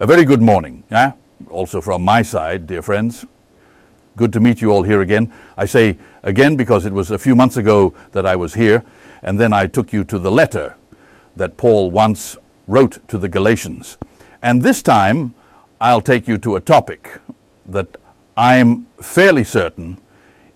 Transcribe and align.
A 0.00 0.08
very 0.08 0.24
good 0.24 0.42
morning, 0.42 0.82
yeah? 0.90 1.12
also 1.48 1.80
from 1.80 2.02
my 2.02 2.20
side, 2.20 2.66
dear 2.66 2.82
friends. 2.82 3.24
Good 4.16 4.32
to 4.32 4.40
meet 4.40 4.60
you 4.60 4.72
all 4.72 4.82
here 4.82 5.02
again. 5.02 5.32
I 5.56 5.66
say 5.66 5.96
again 6.24 6.56
because 6.56 6.84
it 6.84 6.92
was 6.92 7.12
a 7.12 7.18
few 7.18 7.36
months 7.36 7.56
ago 7.56 7.94
that 8.10 8.26
I 8.26 8.34
was 8.34 8.54
here, 8.54 8.82
and 9.22 9.38
then 9.38 9.52
I 9.52 9.68
took 9.68 9.92
you 9.92 10.02
to 10.02 10.18
the 10.18 10.32
letter 10.32 10.74
that 11.36 11.56
Paul 11.56 11.92
once 11.92 12.36
wrote 12.66 13.06
to 13.06 13.18
the 13.18 13.28
Galatians. 13.28 13.96
And 14.42 14.62
this 14.62 14.82
time, 14.82 15.32
I'll 15.80 16.00
take 16.00 16.26
you 16.26 16.38
to 16.38 16.56
a 16.56 16.60
topic 16.60 17.20
that 17.66 17.96
I'm 18.36 18.88
fairly 19.00 19.44
certain 19.44 19.98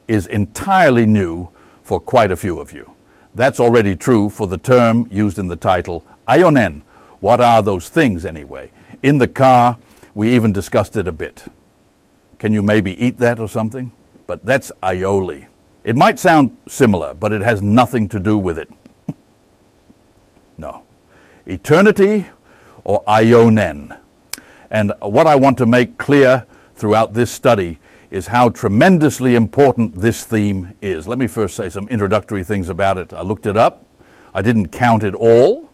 is 0.09 0.27
entirely 0.27 1.07
new 1.07 1.49
for 1.85 2.01
quite 2.01 2.33
a 2.33 2.37
few 2.37 2.59
of 2.59 2.73
you. 2.73 2.91
That's 3.37 3.61
already 3.61 3.95
true 3.95 4.31
for 4.31 4.49
the 4.49 4.59
term 4.59 5.07
used 5.13 5.39
in 5.39 5.47
the 5.47 5.55
title, 5.55 6.05
aionen. 6.27 6.83
What 7.21 7.41
are 7.41 7.63
those 7.63 7.89
things 7.89 8.27
anyway? 8.27 8.73
In 9.03 9.19
the 9.19 9.29
car, 9.29 9.79
we 10.15 10.35
even 10.35 10.53
discussed 10.53 10.97
it 10.97 11.07
a 11.07 11.13
bit. 11.13 11.45
Can 12.39 12.53
you 12.53 12.63
maybe 12.63 13.01
eat 13.03 13.19
that 13.19 13.41
or 13.41 13.49
something? 13.49 13.93
But 14.27 14.45
that's 14.45 14.71
aioli. 14.83 15.47
It 15.85 15.97
might 15.97 16.19
sound 16.19 16.57
similar, 16.69 17.15
but 17.15 17.33
it 17.33 17.41
has 17.41 17.63
nothing 17.63 18.09
to 18.11 18.21
do 18.21 18.37
with 18.37 18.59
it. 18.59 18.69
no. 20.59 20.83
Eternity 21.47 22.27
or 22.85 23.03
aionen. 23.05 23.99
And 24.71 24.93
what 25.01 25.27
I 25.27 25.37
want 25.37 25.57
to 25.59 25.67
make 25.67 25.99
clear 25.99 26.47
throughout 26.75 27.15
this 27.15 27.31
study 27.31 27.79
is 28.11 28.27
how 28.27 28.49
tremendously 28.49 29.35
important 29.35 29.95
this 29.95 30.25
theme 30.25 30.75
is. 30.81 31.07
Let 31.07 31.19
me 31.19 31.27
first 31.27 31.57
say 31.57 31.69
some 31.69 31.89
introductory 31.89 32.45
things 32.45 32.69
about 32.69 32.99
it. 32.99 33.13
I 33.13 33.23
looked 33.23 33.47
it 33.47 33.57
up. 33.57 33.85
I 34.35 34.43
didn't 34.43 34.69
count 34.69 35.05
it 35.05 35.15
all, 35.15 35.68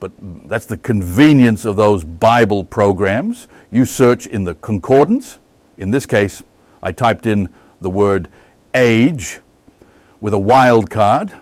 but 0.00 0.12
that's 0.48 0.66
the 0.66 0.78
convenience 0.78 1.64
of 1.64 1.76
those 1.76 2.02
Bible 2.04 2.64
programs. 2.64 3.46
You 3.70 3.84
search 3.84 4.26
in 4.26 4.44
the 4.44 4.54
concordance. 4.56 5.38
In 5.76 5.90
this 5.90 6.06
case, 6.06 6.42
I 6.82 6.92
typed 6.92 7.26
in 7.26 7.50
the 7.80 7.90
word 7.90 8.28
age 8.74 9.40
with 10.20 10.34
a 10.34 10.38
wildcard, 10.38 11.38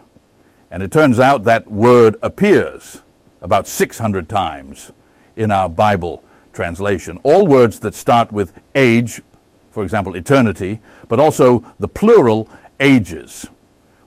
and 0.70 0.82
it 0.82 0.92
turns 0.92 1.18
out 1.18 1.44
that 1.44 1.70
word 1.70 2.16
appears 2.20 3.02
about 3.40 3.66
600 3.66 4.28
times 4.28 4.92
in 5.36 5.50
our 5.50 5.68
Bible 5.68 6.22
translation. 6.52 7.18
All 7.22 7.46
words 7.46 7.80
that 7.80 7.94
start 7.94 8.32
with 8.32 8.52
age, 8.74 9.22
for 9.70 9.84
example, 9.84 10.16
eternity, 10.16 10.80
but 11.08 11.20
also 11.20 11.64
the 11.78 11.88
plural 11.88 12.48
ages, 12.80 13.46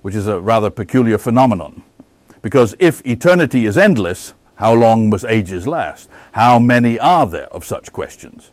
which 0.02 0.16
is 0.16 0.28
a 0.28 0.40
rather 0.40 0.70
peculiar 0.70 1.18
phenomenon. 1.18 1.84
Because 2.42 2.76
if 2.80 3.06
eternity 3.06 3.66
is 3.66 3.78
endless, 3.78 4.34
how 4.56 4.74
long 4.74 5.10
must 5.10 5.26
ages 5.26 5.68
last? 5.68 6.10
How 6.34 6.60
many 6.60 7.00
are 7.00 7.26
there 7.26 7.48
of 7.48 7.66
such 7.66 7.92
questions? 7.92 8.52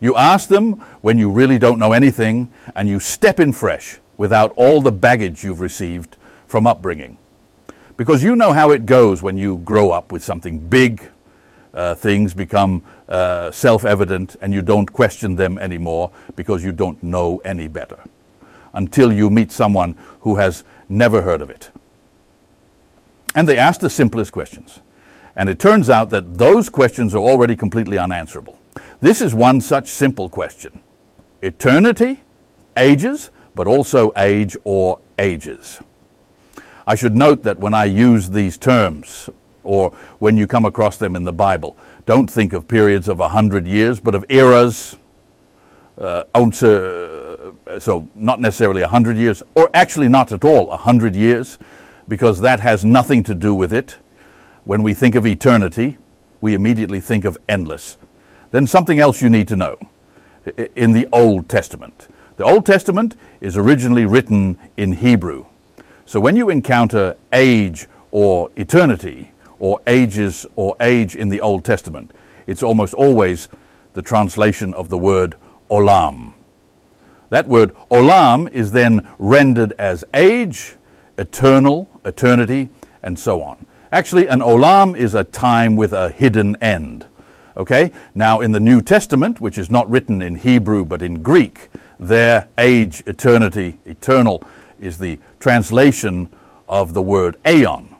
You 0.00 0.16
ask 0.16 0.48
them 0.48 0.74
when 1.00 1.18
you 1.18 1.30
really 1.30 1.58
don't 1.58 1.78
know 1.78 1.92
anything, 1.92 2.50
and 2.74 2.88
you 2.88 3.00
step 3.00 3.40
in 3.40 3.52
fresh 3.52 3.98
without 4.16 4.52
all 4.56 4.80
the 4.80 4.92
baggage 4.92 5.42
you've 5.44 5.60
received 5.60 6.16
from 6.46 6.66
upbringing. 6.66 7.18
Because 7.96 8.22
you 8.22 8.36
know 8.36 8.52
how 8.52 8.70
it 8.70 8.86
goes 8.86 9.22
when 9.22 9.36
you 9.36 9.58
grow 9.58 9.90
up 9.90 10.12
with 10.12 10.22
something 10.22 10.60
big, 10.60 11.02
uh, 11.74 11.94
things 11.94 12.32
become 12.32 12.82
uh, 13.08 13.50
self 13.50 13.84
evident, 13.84 14.36
and 14.40 14.54
you 14.54 14.62
don't 14.62 14.92
question 14.92 15.34
them 15.36 15.58
anymore 15.58 16.10
because 16.36 16.64
you 16.64 16.72
don't 16.72 17.02
know 17.02 17.38
any 17.44 17.68
better 17.68 17.98
until 18.74 19.12
you 19.12 19.30
meet 19.30 19.50
someone 19.50 19.96
who 20.20 20.36
has 20.36 20.62
never 20.88 21.22
heard 21.22 21.42
of 21.42 21.50
it. 21.50 21.70
And 23.34 23.48
they 23.48 23.58
ask 23.58 23.80
the 23.80 23.90
simplest 23.90 24.32
questions. 24.32 24.80
And 25.38 25.48
it 25.48 25.60
turns 25.60 25.88
out 25.88 26.10
that 26.10 26.36
those 26.36 26.68
questions 26.68 27.14
are 27.14 27.22
already 27.22 27.54
completely 27.54 27.96
unanswerable. 27.96 28.58
This 29.00 29.22
is 29.22 29.34
one 29.34 29.60
such 29.60 29.86
simple 29.86 30.28
question 30.28 30.80
eternity, 31.42 32.20
ages, 32.76 33.30
but 33.54 33.68
also 33.68 34.12
age 34.16 34.56
or 34.64 34.98
ages. 35.18 35.80
I 36.88 36.96
should 36.96 37.14
note 37.14 37.44
that 37.44 37.60
when 37.60 37.72
I 37.72 37.84
use 37.84 38.30
these 38.30 38.58
terms, 38.58 39.30
or 39.62 39.92
when 40.18 40.36
you 40.36 40.48
come 40.48 40.64
across 40.64 40.96
them 40.96 41.14
in 41.14 41.22
the 41.22 41.32
Bible, 41.32 41.76
don't 42.04 42.28
think 42.28 42.52
of 42.52 42.66
periods 42.66 43.06
of 43.06 43.20
a 43.20 43.28
hundred 43.28 43.66
years, 43.66 44.00
but 44.00 44.16
of 44.16 44.24
eras, 44.28 44.96
uh, 45.98 46.24
so 47.78 48.08
not 48.16 48.40
necessarily 48.40 48.82
a 48.82 48.88
hundred 48.88 49.16
years, 49.16 49.42
or 49.54 49.70
actually 49.72 50.08
not 50.08 50.32
at 50.32 50.44
all 50.44 50.72
a 50.72 50.76
hundred 50.76 51.14
years, 51.14 51.58
because 52.08 52.40
that 52.40 52.58
has 52.58 52.84
nothing 52.84 53.22
to 53.22 53.34
do 53.34 53.54
with 53.54 53.72
it. 53.72 53.98
When 54.68 54.82
we 54.82 54.92
think 54.92 55.14
of 55.14 55.26
eternity, 55.26 55.96
we 56.42 56.52
immediately 56.52 57.00
think 57.00 57.24
of 57.24 57.38
endless. 57.48 57.96
Then 58.50 58.66
something 58.66 58.98
else 58.98 59.22
you 59.22 59.30
need 59.30 59.48
to 59.48 59.56
know. 59.56 59.78
In 60.76 60.92
the 60.92 61.08
Old 61.10 61.48
Testament, 61.48 62.08
the 62.36 62.44
Old 62.44 62.66
Testament 62.66 63.16
is 63.40 63.56
originally 63.56 64.04
written 64.04 64.58
in 64.76 64.92
Hebrew. 64.92 65.46
So 66.04 66.20
when 66.20 66.36
you 66.36 66.50
encounter 66.50 67.16
age 67.32 67.86
or 68.10 68.50
eternity, 68.56 69.32
or 69.58 69.80
ages 69.86 70.44
or 70.54 70.76
age 70.80 71.16
in 71.16 71.30
the 71.30 71.40
Old 71.40 71.64
Testament, 71.64 72.10
it's 72.46 72.62
almost 72.62 72.92
always 72.92 73.48
the 73.94 74.02
translation 74.02 74.74
of 74.74 74.90
the 74.90 74.98
word 74.98 75.36
olam. 75.70 76.34
That 77.30 77.48
word 77.48 77.74
olam 77.90 78.52
is 78.52 78.72
then 78.72 79.08
rendered 79.18 79.72
as 79.78 80.04
age, 80.12 80.76
eternal, 81.16 81.88
eternity, 82.04 82.68
and 83.02 83.18
so 83.18 83.42
on. 83.42 83.64
Actually, 83.90 84.26
an 84.28 84.40
olam 84.40 84.96
is 84.96 85.14
a 85.14 85.24
time 85.24 85.76
with 85.76 85.92
a 85.92 86.10
hidden 86.10 86.56
end. 86.56 87.06
Okay? 87.56 87.90
Now, 88.14 88.40
in 88.40 88.52
the 88.52 88.60
New 88.60 88.82
Testament, 88.82 89.40
which 89.40 89.58
is 89.58 89.70
not 89.70 89.88
written 89.90 90.20
in 90.20 90.36
Hebrew 90.36 90.84
but 90.84 91.02
in 91.02 91.22
Greek, 91.22 91.70
their 91.98 92.48
age, 92.58 93.02
eternity, 93.06 93.78
eternal, 93.84 94.42
is 94.78 94.98
the 94.98 95.18
translation 95.40 96.28
of 96.68 96.94
the 96.94 97.02
word 97.02 97.36
aeon. 97.46 97.94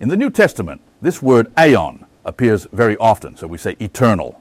In 0.00 0.08
the 0.08 0.16
New 0.16 0.30
Testament, 0.30 0.80
this 1.00 1.22
word 1.22 1.50
aeon 1.58 2.04
appears 2.24 2.66
very 2.72 2.96
often, 2.96 3.36
so 3.36 3.46
we 3.46 3.58
say 3.58 3.76
eternal. 3.80 4.40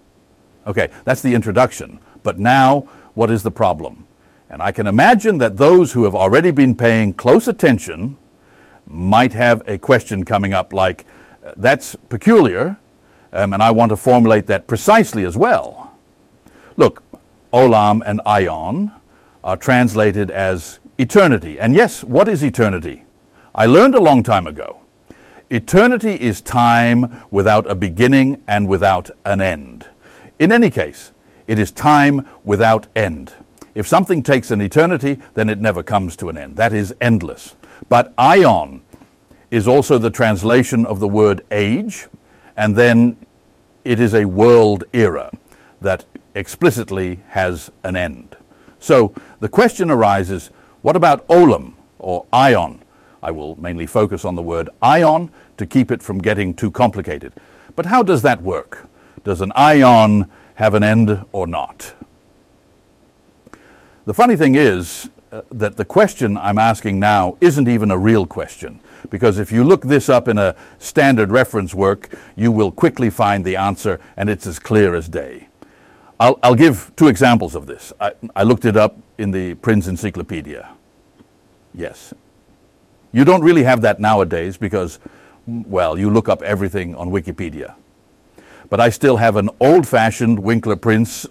Okay, 0.66 0.90
that's 1.06 1.22
the 1.22 1.36
introduction. 1.36 2.00
But 2.24 2.40
now, 2.40 2.82
what 3.14 3.30
is 3.30 3.44
the 3.44 3.52
problem? 3.52 4.08
And 4.50 4.62
I 4.62 4.72
can 4.72 4.88
imagine 4.88 5.38
that 5.38 5.58
those 5.58 5.94
who 5.94 6.04
have 6.04 6.16
already 6.16 6.52
been 6.52 6.76
paying 6.76 7.14
close 7.14 7.48
attention 7.48 8.18
might 8.88 9.34
have 9.34 9.62
a 9.68 9.78
question 9.78 10.26
coming 10.26 10.54
up 10.54 10.74
like, 10.74 11.06
that's 11.58 11.96
peculiar, 12.10 12.78
um, 13.32 13.54
and 13.54 13.62
I 13.62 13.72
want 13.72 13.90
to 13.90 13.98
formulate 13.98 14.48
that 14.48 14.68
precisely 14.68 15.26
as 15.26 15.38
well. 15.38 15.92
Look, 16.78 17.04
olam 17.52 18.02
and 18.06 18.22
aion 18.26 18.92
are 19.44 19.58
translated 19.58 20.32
as 20.32 20.80
eternity. 20.98 21.60
And 21.60 21.76
yes, 21.76 22.04
what 22.04 22.28
is 22.28 22.44
eternity? 22.44 23.04
I 23.56 23.66
learned 23.66 23.96
a 23.96 24.02
long 24.02 24.24
time 24.24 24.48
ago. 24.48 24.80
Eternity 25.50 26.14
is 26.14 26.42
time 26.42 27.24
without 27.30 27.70
a 27.70 27.76
beginning 27.76 28.42
and 28.48 28.68
without 28.68 29.12
an 29.26 29.42
end. 29.42 29.88
In 30.40 30.52
any 30.52 30.70
case, 30.70 31.12
it 31.46 31.60
is 31.60 31.72
time 31.72 32.28
without 32.44 32.88
end. 32.96 33.34
If 33.76 33.88
something 33.88 34.24
takes 34.24 34.50
an 34.52 34.62
eternity, 34.62 35.20
then 35.34 35.50
it 35.50 35.60
never 35.60 35.84
comes 35.84 36.16
to 36.18 36.30
an 36.30 36.38
end. 36.38 36.56
That 36.56 36.74
is 36.74 36.96
endless. 37.02 37.56
But 37.90 38.14
ion 38.18 38.82
is 39.52 39.68
also 39.68 39.98
the 39.98 40.10
translation 40.10 40.86
of 40.86 41.00
the 41.00 41.08
word 41.08 41.46
age, 41.52 42.08
and 42.58 42.76
then 42.76 43.18
it 43.84 44.00
is 44.00 44.14
a 44.14 44.26
world 44.26 44.84
era 44.94 45.32
that 45.82 46.06
explicitly 46.36 47.20
has 47.30 47.72
an 47.84 47.96
end. 47.96 48.36
So 48.80 49.14
the 49.40 49.50
question 49.50 49.92
arises 49.92 50.50
what 50.82 50.96
about 50.96 51.26
olam 51.28 51.74
or 52.00 52.26
ion? 52.34 52.82
I 53.22 53.32
will 53.32 53.56
mainly 53.56 53.86
focus 53.86 54.26
on 54.26 54.36
the 54.36 54.42
word 54.42 54.70
ion 54.82 55.32
to 55.58 55.66
keep 55.66 55.92
it 55.92 56.04
from 56.04 56.20
getting 56.20 56.54
too 56.54 56.72
complicated. 56.72 57.34
But 57.76 57.86
how 57.86 58.04
does 58.04 58.22
that 58.24 58.42
work? 58.42 58.88
Does 59.24 59.40
an 59.40 59.54
ion 59.56 60.30
have 60.56 60.74
an 60.74 60.84
end 60.84 61.24
or 61.32 61.48
not? 61.48 61.94
The 64.06 64.14
funny 64.14 64.36
thing 64.36 64.56
is, 64.56 65.10
uh, 65.34 65.42
that 65.50 65.78
the 65.78 65.86
question 65.86 66.38
I'm 66.38 66.60
asking 66.60 67.00
now 67.00 67.38
isn't 67.42 67.68
even 67.68 67.90
a 67.90 67.98
real 67.98 68.28
question. 68.28 68.80
Because 69.10 69.40
if 69.40 69.52
you 69.52 69.64
look 69.64 69.82
this 69.82 70.08
up 70.08 70.28
in 70.28 70.38
a 70.38 70.56
standard 70.78 71.32
reference 71.32 71.74
work, 71.74 72.14
you 72.36 72.52
will 72.52 72.72
quickly 72.72 73.10
find 73.10 73.44
the 73.44 73.56
answer, 73.56 74.00
and 74.16 74.30
it's 74.30 74.46
as 74.46 74.60
clear 74.60 74.94
as 74.94 75.10
day. 75.10 75.48
I'll, 76.20 76.38
I'll 76.44 76.54
give 76.54 76.92
two 76.96 77.08
examples 77.08 77.56
of 77.56 77.66
this. 77.66 77.92
I, 78.00 78.12
I 78.36 78.44
looked 78.44 78.66
it 78.66 78.78
up 78.78 78.96
in 79.18 79.32
the 79.32 79.56
Prins 79.56 79.88
Encyclopedia. 79.88 80.70
Yes. 81.74 82.14
You 83.12 83.26
don't 83.26 83.42
really 83.42 83.64
have 83.64 83.82
that 83.82 84.00
nowadays 84.00 84.56
because, 84.56 85.00
well, 85.48 85.98
you 85.98 86.12
look 86.12 86.30
up 86.30 86.44
everything 86.44 86.94
on 86.94 87.10
Wikipedia. 87.10 87.74
But 88.70 88.80
I 88.80 88.90
still 88.90 89.18
have 89.18 89.36
an 89.38 89.50
old 89.60 89.88
fashioned 89.88 90.38
Winkler 90.38 90.76
Prins, 90.76 91.26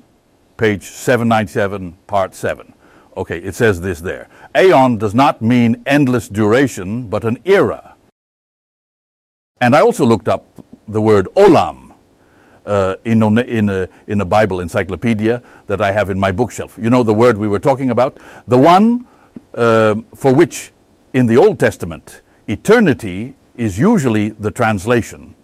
page 0.56 0.82
797, 0.82 1.93
part 2.08 2.34
7. 2.34 2.75
Okay, 3.17 3.38
it 3.38 3.55
says 3.55 3.81
this 3.81 4.00
there. 4.00 4.29
Aeon 4.56 4.99
does 4.99 5.14
not 5.14 5.43
mean 5.43 5.82
endless 5.87 6.29
duration, 6.29 7.09
but 7.09 7.25
an 7.25 7.38
era. 7.44 7.94
And 9.61 9.76
I 9.76 9.81
also 9.81 10.05
looked 10.05 10.29
up 10.29 10.47
the 10.88 11.00
word 11.00 11.29
olam. 11.37 11.93
uh, 12.67 12.97
in, 13.05 13.23
in, 13.38 13.69
a, 13.69 13.88
in 14.06 14.20
a 14.20 14.25
Bible 14.25 14.61
encyclopedia 14.61 15.43
that 15.67 15.81
I 15.81 15.93
have 15.93 16.11
in 16.11 16.19
my 16.19 16.32
bookshelf. 16.32 16.79
You 16.81 16.91
know 16.91 17.03
the 17.03 17.14
word 17.14 17.38
we 17.38 17.49
were 17.49 17.59
talking 17.59 17.91
about? 17.91 18.19
The 18.47 18.59
one 18.59 19.06
uh, 19.55 19.97
for 20.14 20.35
which 20.35 20.73
in 21.12 21.26
the 21.26 21.37
Old 21.37 21.59
Testament 21.59 22.23
eternity 22.49 23.35
is 23.56 23.79
usually 23.79 24.31
the 24.31 24.50
translation. 24.50 25.35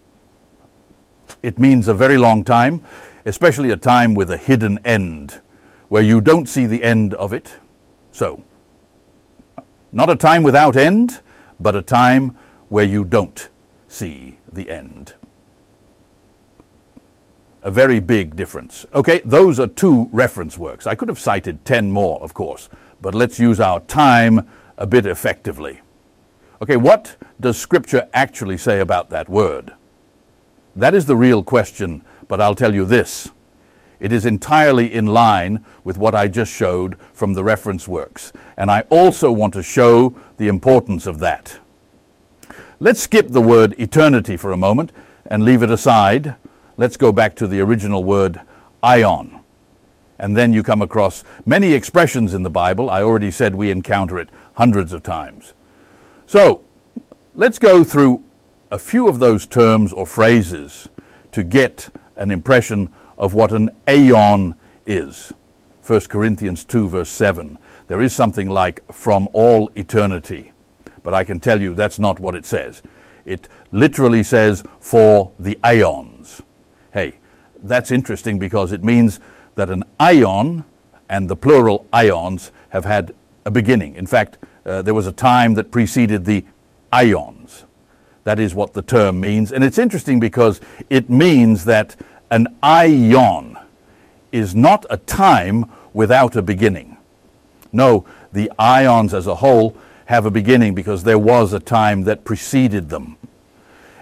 It 1.43 1.59
means 1.59 1.88
a 1.88 1.94
very 1.94 2.19
long 2.19 2.43
time, 2.44 2.82
especially 3.25 3.70
a 3.70 3.76
time 3.76 4.15
with 4.15 4.31
a 4.31 4.37
hidden 4.37 4.79
end, 4.85 5.41
where 5.88 6.02
you 6.02 6.20
don't 6.20 6.49
see 6.49 6.67
the 6.67 6.82
end 6.82 7.14
of 7.14 7.32
it. 7.32 7.56
So, 8.12 8.43
not 9.93 10.11
a 10.11 10.17
time 10.17 10.43
without 10.43 10.76
end, 10.76 11.20
but 11.58 11.75
a 11.75 11.82
time 11.82 12.37
where 12.69 12.85
you 12.85 13.05
don't 13.05 13.49
see 13.88 14.38
the 14.52 14.70
end. 14.70 15.14
A 17.62 17.70
very 17.70 18.00
big 18.00 18.37
difference. 18.37 18.87
Okay, 18.94 19.20
those 19.25 19.58
are 19.58 19.67
two 19.67 20.08
reference 20.12 20.56
works. 20.56 20.87
I 20.87 20.94
could 20.94 21.08
have 21.08 21.19
cited 21.19 21.64
10 21.64 21.91
more, 21.91 22.20
of 22.23 22.34
course, 22.34 22.69
but 23.00 23.14
let's 23.14 23.38
use 23.38 23.61
our 23.61 23.81
time 23.81 24.49
a 24.76 24.87
bit 24.87 25.06
effectively. 25.06 25.81
Okay, 26.61 26.76
what 26.76 27.17
does 27.41 27.58
Scripture 27.58 28.08
actually 28.12 28.58
say 28.58 28.81
about 28.81 29.11
that 29.11 29.29
word? 29.29 29.73
That 30.76 30.94
is 30.94 31.06
the 31.06 31.17
real 31.17 31.43
question, 31.43 32.05
but 32.29 32.41
I'll 32.41 32.55
tell 32.55 32.75
you 32.75 32.84
this. 32.84 33.31
It 34.00 34.12
is 34.12 34.24
entirely 34.24 34.92
in 34.92 35.06
line 35.06 35.64
with 35.82 35.98
what 35.98 36.14
I 36.14 36.28
just 36.28 36.52
showed 36.52 36.96
from 37.12 37.34
the 37.34 37.42
reference 37.42 37.88
works. 37.88 38.32
And 38.56 38.70
I 38.70 38.82
also 38.90 39.32
want 39.32 39.54
to 39.54 39.62
show 39.62 40.14
the 40.36 40.48
importance 40.48 41.06
of 41.06 41.18
that. 41.18 41.58
Let's 42.80 43.00
skip 43.00 43.28
the 43.28 43.42
word 43.42 43.74
eternity 43.78 44.36
for 44.36 44.52
a 44.52 44.56
moment 44.56 44.92
and 45.26 45.44
leave 45.44 45.62
it 45.62 45.70
aside. 45.70 46.36
Let's 46.76 46.96
go 46.96 47.10
back 47.10 47.34
to 47.36 47.48
the 47.48 47.60
original 47.60 48.04
word 48.04 48.40
ion. 48.82 49.40
And 50.18 50.36
then 50.36 50.52
you 50.52 50.62
come 50.62 50.82
across 50.82 51.24
many 51.44 51.72
expressions 51.72 52.34
in 52.34 52.42
the 52.44 52.50
Bible. 52.50 52.90
I 52.90 53.02
already 53.02 53.30
said 53.30 53.54
we 53.54 53.70
encounter 53.70 54.18
it 54.18 54.28
hundreds 54.54 54.92
of 54.92 55.02
times. 55.02 55.54
So 56.26 56.62
let's 57.34 57.58
go 57.58 57.82
through 57.82 58.22
a 58.70 58.78
few 58.78 59.08
of 59.08 59.18
those 59.18 59.46
terms 59.46 59.92
or 59.92 60.06
phrases 60.06 60.88
to 61.32 61.42
get 61.42 61.88
an 62.16 62.30
impression 62.30 62.92
of 63.19 63.35
what 63.35 63.53
an 63.53 63.70
aeon 63.88 64.55
is. 64.87 65.32
1 65.87 66.00
Corinthians 66.03 66.65
2, 66.65 66.88
verse 66.88 67.11
7. 67.11 67.59
There 67.88 68.00
is 68.00 68.15
something 68.15 68.49
like 68.49 68.91
from 68.93 69.29
all 69.32 69.70
eternity, 69.75 70.53
but 71.03 71.15
I 71.15 71.25
can 71.25 71.41
tell 71.41 71.61
you 71.61 71.75
that's 71.75 71.99
not 71.99 72.20
what 72.20 72.35
it 72.35 72.47
says. 72.47 72.82
It 73.25 73.49
literally 73.73 74.23
says 74.23 74.62
for 74.81 75.32
the 75.38 75.59
aeons. 75.65 76.43
Hey, 76.93 77.15
that's 77.62 77.91
interesting 77.91 78.38
because 78.38 78.73
it 78.73 78.85
means 78.85 79.20
that 79.56 79.70
an 79.70 79.85
ion 79.99 80.65
and 81.09 81.29
the 81.29 81.37
plural 81.37 81.87
ions 81.93 82.53
have 82.70 82.85
had 82.85 83.15
a 83.44 83.50
beginning. 83.50 83.94
In 83.97 84.06
fact, 84.06 84.38
uh, 84.65 84.82
there 84.82 84.94
was 84.94 85.06
a 85.06 85.12
time 85.12 85.55
that 85.55 85.70
preceded 85.70 86.25
the 86.25 86.44
ions. 86.93 87.65
That 88.25 88.38
is 88.38 88.55
what 88.55 88.75
the 88.75 88.82
term 88.82 89.20
means. 89.20 89.53
And 89.53 89.65
it's 89.65 89.79
interesting 89.79 90.20
because 90.20 90.61
it 90.91 91.09
means 91.09 91.65
that 91.65 91.97
an 92.30 92.56
ion 92.62 93.58
is 94.32 94.54
not 94.54 94.84
a 94.90 94.96
time 94.96 95.70
without 95.92 96.36
a 96.36 96.42
beginning. 96.42 96.96
No, 97.72 98.04
the 98.32 98.50
ions 98.58 99.14
as 99.14 99.26
a 99.26 99.36
whole 99.36 99.76
have 100.06 100.26
a 100.26 100.30
beginning 100.30 100.75
because 100.75 101.04
there 101.04 101.19
was 101.19 101.52
a 101.52 101.60
time 101.60 102.02
that 102.04 102.25
preceded 102.25 102.88
them. 102.88 103.16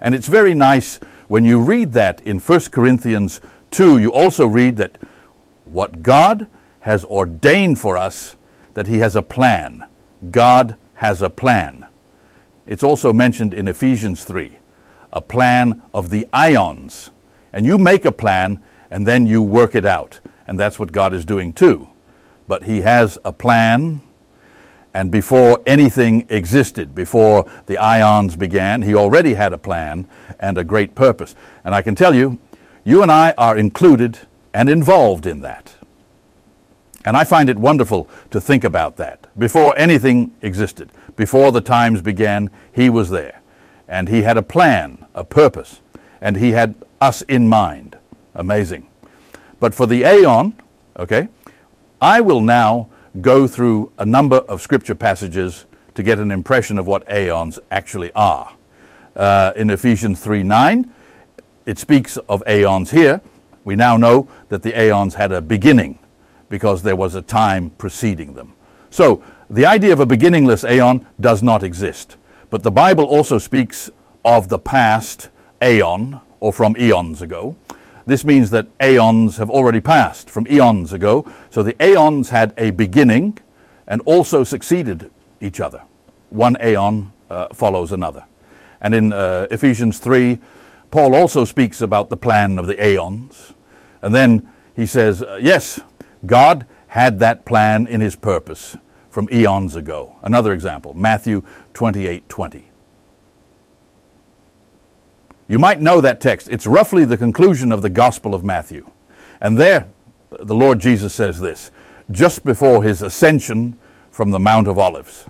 And 0.00 0.14
it's 0.14 0.28
very 0.28 0.54
nice 0.54 1.00
when 1.28 1.44
you 1.44 1.60
read 1.60 1.92
that 1.92 2.20
in 2.22 2.38
1 2.38 2.60
Corinthians 2.70 3.40
2, 3.72 3.98
you 3.98 4.12
also 4.12 4.46
read 4.46 4.76
that 4.76 4.98
what 5.64 6.02
God 6.02 6.46
has 6.80 7.04
ordained 7.04 7.80
for 7.80 7.96
us, 7.96 8.36
that 8.74 8.86
He 8.86 8.98
has 8.98 9.16
a 9.16 9.22
plan. 9.22 9.86
God 10.30 10.76
has 10.94 11.22
a 11.22 11.30
plan. 11.30 11.86
It's 12.66 12.84
also 12.84 13.12
mentioned 13.12 13.52
in 13.52 13.66
Ephesians 13.66 14.24
3, 14.24 14.58
a 15.12 15.20
plan 15.20 15.82
of 15.92 16.10
the 16.10 16.28
ions 16.32 17.10
and 17.56 17.64
you 17.64 17.78
make 17.78 18.04
a 18.04 18.12
plan 18.12 18.62
and 18.90 19.06
then 19.06 19.26
you 19.26 19.42
work 19.42 19.74
it 19.74 19.86
out. 19.86 20.20
And 20.46 20.60
that's 20.60 20.78
what 20.78 20.92
God 20.92 21.14
is 21.14 21.24
doing 21.24 21.54
too. 21.54 21.88
But 22.46 22.64
He 22.64 22.82
has 22.82 23.18
a 23.24 23.32
plan. 23.32 24.02
And 24.92 25.10
before 25.10 25.62
anything 25.66 26.26
existed, 26.28 26.94
before 26.94 27.50
the 27.64 27.78
ions 27.78 28.36
began, 28.36 28.82
He 28.82 28.94
already 28.94 29.32
had 29.34 29.54
a 29.54 29.58
plan 29.58 30.06
and 30.38 30.58
a 30.58 30.64
great 30.64 30.94
purpose. 30.94 31.34
And 31.64 31.74
I 31.74 31.80
can 31.80 31.94
tell 31.94 32.14
you, 32.14 32.38
you 32.84 33.02
and 33.02 33.10
I 33.10 33.32
are 33.38 33.56
included 33.56 34.18
and 34.52 34.68
involved 34.68 35.24
in 35.24 35.40
that. 35.40 35.76
And 37.06 37.16
I 37.16 37.24
find 37.24 37.48
it 37.48 37.56
wonderful 37.56 38.06
to 38.32 38.40
think 38.40 38.64
about 38.64 38.98
that. 38.98 39.28
Before 39.38 39.76
anything 39.78 40.34
existed, 40.42 40.90
before 41.16 41.52
the 41.52 41.62
times 41.62 42.02
began, 42.02 42.50
He 42.70 42.90
was 42.90 43.08
there. 43.08 43.40
And 43.88 44.10
He 44.10 44.22
had 44.22 44.36
a 44.36 44.42
plan, 44.42 45.06
a 45.14 45.24
purpose, 45.24 45.80
and 46.20 46.36
He 46.36 46.52
had 46.52 46.74
us 47.00 47.22
in 47.22 47.48
mind. 47.48 47.96
Amazing. 48.34 48.86
But 49.60 49.74
for 49.74 49.86
the 49.86 50.04
aeon, 50.04 50.54
okay, 50.98 51.28
I 52.00 52.20
will 52.20 52.40
now 52.40 52.88
go 53.20 53.46
through 53.46 53.92
a 53.98 54.04
number 54.04 54.36
of 54.36 54.60
scripture 54.60 54.94
passages 54.94 55.64
to 55.94 56.02
get 56.02 56.18
an 56.18 56.30
impression 56.30 56.78
of 56.78 56.86
what 56.86 57.10
aeons 57.10 57.58
actually 57.70 58.12
are. 58.14 58.52
Uh, 59.14 59.52
in 59.56 59.70
Ephesians 59.70 60.20
3 60.20 60.42
9, 60.42 60.92
it 61.64 61.78
speaks 61.78 62.16
of 62.28 62.42
aeons 62.46 62.90
here. 62.90 63.20
We 63.64 63.74
now 63.76 63.96
know 63.96 64.28
that 64.50 64.62
the 64.62 64.78
aeons 64.78 65.14
had 65.14 65.32
a 65.32 65.40
beginning 65.40 65.98
because 66.48 66.82
there 66.82 66.96
was 66.96 67.14
a 67.14 67.22
time 67.22 67.70
preceding 67.70 68.34
them. 68.34 68.52
So 68.90 69.22
the 69.50 69.66
idea 69.66 69.92
of 69.92 70.00
a 70.00 70.06
beginningless 70.06 70.64
aeon 70.64 71.06
does 71.20 71.42
not 71.42 71.62
exist. 71.62 72.16
But 72.50 72.62
the 72.62 72.70
Bible 72.70 73.04
also 73.04 73.38
speaks 73.38 73.90
of 74.24 74.48
the 74.48 74.58
past 74.58 75.30
aeon, 75.62 76.20
or 76.40 76.52
from 76.52 76.76
eons 76.78 77.22
ago. 77.22 77.56
This 78.06 78.24
means 78.24 78.50
that 78.50 78.68
aeons 78.80 79.36
have 79.38 79.50
already 79.50 79.80
passed 79.80 80.30
from 80.30 80.46
eons 80.48 80.92
ago. 80.92 81.30
So 81.50 81.62
the 81.62 81.74
aeons 81.82 82.30
had 82.30 82.54
a 82.56 82.70
beginning 82.70 83.38
and 83.88 84.00
also 84.04 84.44
succeeded 84.44 85.10
each 85.40 85.60
other. 85.60 85.82
One 86.30 86.56
aeon 86.62 87.12
uh, 87.28 87.48
follows 87.52 87.92
another. 87.92 88.24
And 88.80 88.94
in 88.94 89.12
uh, 89.12 89.48
Ephesians 89.50 89.98
3, 89.98 90.38
Paul 90.90 91.14
also 91.14 91.44
speaks 91.44 91.80
about 91.80 92.08
the 92.08 92.16
plan 92.16 92.58
of 92.58 92.66
the 92.66 92.84
aeons. 92.84 93.54
And 94.02 94.14
then 94.14 94.48
he 94.76 94.86
says, 94.86 95.22
uh, 95.22 95.38
yes, 95.42 95.80
God 96.24 96.66
had 96.88 97.18
that 97.18 97.44
plan 97.44 97.86
in 97.86 98.00
his 98.00 98.14
purpose 98.14 98.76
from 99.10 99.28
eons 99.32 99.74
ago. 99.74 100.16
Another 100.22 100.52
example, 100.52 100.94
Matthew 100.94 101.42
28 101.74 102.28
20. 102.28 102.65
You 105.48 105.58
might 105.58 105.80
know 105.80 106.00
that 106.00 106.20
text. 106.20 106.48
It's 106.48 106.66
roughly 106.66 107.04
the 107.04 107.16
conclusion 107.16 107.70
of 107.70 107.82
the 107.82 107.90
Gospel 107.90 108.34
of 108.34 108.42
Matthew. 108.42 108.90
And 109.40 109.56
there, 109.56 109.86
the 110.30 110.54
Lord 110.54 110.80
Jesus 110.80 111.14
says 111.14 111.40
this 111.40 111.70
just 112.10 112.44
before 112.44 112.84
his 112.84 113.02
ascension 113.02 113.76
from 114.10 114.30
the 114.30 114.38
Mount 114.38 114.68
of 114.68 114.78
Olives. 114.78 115.26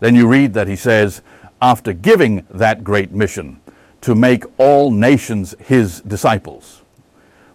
Then 0.00 0.14
you 0.14 0.26
read 0.26 0.54
that 0.54 0.66
he 0.66 0.76
says, 0.76 1.22
after 1.60 1.92
giving 1.92 2.46
that 2.50 2.84
great 2.84 3.12
mission 3.12 3.60
to 4.02 4.14
make 4.14 4.44
all 4.58 4.90
nations 4.90 5.54
his 5.58 6.00
disciples, 6.02 6.82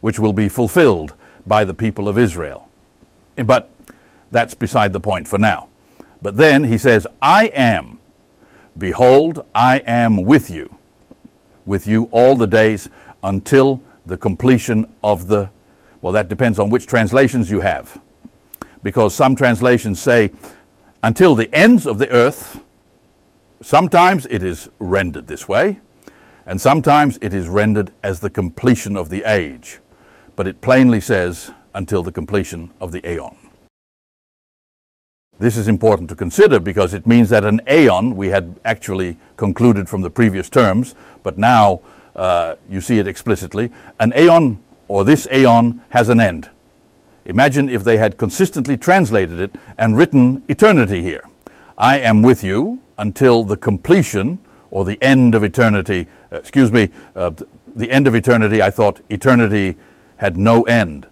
which 0.02 0.20
will 0.20 0.34
be 0.34 0.50
fulfilled 0.50 1.14
by 1.46 1.64
the 1.64 1.74
people 1.74 2.08
of 2.08 2.18
Israel. 2.18 2.70
But 3.36 3.70
that's 4.32 4.54
beside 4.54 4.94
the 4.94 5.00
point 5.00 5.28
for 5.28 5.38
now. 5.38 5.70
But 6.22 6.38
then 6.38 6.64
he 6.64 6.78
says, 6.78 7.08
I 7.22 7.48
am, 7.48 8.00
behold, 8.78 9.46
I 9.56 9.80
am 9.86 10.24
with 10.24 10.50
you 10.50 10.78
with 11.66 11.88
you 11.88 12.10
all 12.12 12.36
the 12.36 12.48
days 12.48 12.90
until 13.24 13.82
the 14.06 14.18
completion 14.18 14.92
of 15.04 15.28
the, 15.28 15.50
well, 16.02 16.14
that 16.14 16.28
depends 16.28 16.60
on 16.60 16.70
which 16.70 16.88
translations 16.88 17.50
you 17.50 17.62
have. 17.62 18.00
Because 18.84 19.14
some 19.14 19.36
translations 19.36 20.00
say, 20.00 20.32
until 21.04 21.36
the 21.36 21.54
ends 21.54 21.86
of 21.86 21.98
the 21.98 22.10
earth, 22.10 22.62
sometimes 23.62 24.26
it 24.28 24.44
is 24.44 24.70
rendered 24.80 25.28
this 25.28 25.48
way, 25.48 25.80
and 26.46 26.60
sometimes 26.60 27.20
it 27.22 27.34
is 27.34 27.48
rendered 27.48 27.92
as 28.04 28.20
the 28.20 28.30
completion 28.30 28.98
of 28.98 29.10
the 29.10 29.24
age. 29.24 29.80
But 30.36 30.48
it 30.48 30.62
plainly 30.62 31.02
says, 31.02 31.52
until 31.74 32.04
the 32.04 32.12
completion 32.12 32.72
of 32.82 32.92
the 32.92 33.08
aeon. 33.08 33.41
This 35.42 35.58
is 35.58 35.68
important 35.68 36.08
to 36.12 36.16
consider 36.16 36.60
because 36.60 36.94
it 36.94 37.08
means 37.08 37.30
that 37.30 37.44
an 37.44 37.62
aeon, 37.68 38.16
we 38.16 38.28
had 38.28 38.60
actually 38.64 39.18
concluded 39.38 39.90
from 39.90 40.04
the 40.04 40.10
previous 40.12 40.52
terms, 40.52 40.94
but 41.24 41.40
now 41.40 41.82
uh, 42.16 42.58
you 42.70 42.80
see 42.80 43.00
it 43.00 43.08
explicitly, 43.08 43.72
an 44.00 44.14
aeon 44.16 44.60
or 44.88 45.04
this 45.04 45.28
aeon 45.32 45.82
has 45.90 46.10
an 46.10 46.20
end. 46.20 46.52
Imagine 47.26 47.70
if 47.70 47.84
they 47.84 47.98
had 47.98 48.20
consistently 48.20 48.78
translated 48.78 49.40
it 49.40 49.56
and 49.80 49.98
written 49.98 50.44
eternity 50.48 51.02
here. 51.02 51.28
I 51.76 51.98
am 51.98 52.22
with 52.22 52.44
you 52.44 52.80
until 53.00 53.44
the 53.44 53.58
completion 53.58 54.38
or 54.70 54.86
the 54.86 55.02
end 55.02 55.34
of 55.34 55.44
eternity 55.44 56.08
uh, 56.32 56.36
excuse 56.36 56.72
me, 56.72 56.90
uh, 57.16 57.32
the 57.76 57.90
end 57.90 58.06
of 58.06 58.14
eternity, 58.14 58.62
I 58.62 58.70
thought 58.70 59.02
eternity 59.10 59.76
had 60.18 60.38
no 60.38 60.62
end. 60.64 61.08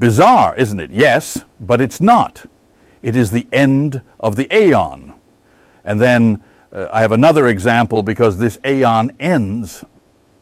Bizarre, 0.00 0.56
isn't 0.56 0.80
it? 0.80 0.90
Yes, 0.90 1.44
but 1.60 1.80
it's 1.80 2.00
not. 2.00 2.46
It 3.04 3.16
is 3.16 3.30
the 3.30 3.46
end 3.52 4.00
of 4.18 4.36
the 4.36 4.48
aeon. 4.50 5.12
And 5.84 6.00
then 6.00 6.42
uh, 6.72 6.88
I 6.90 7.02
have 7.02 7.12
another 7.12 7.48
example 7.48 8.02
because 8.02 8.38
this 8.38 8.58
aeon 8.64 9.14
ends. 9.20 9.84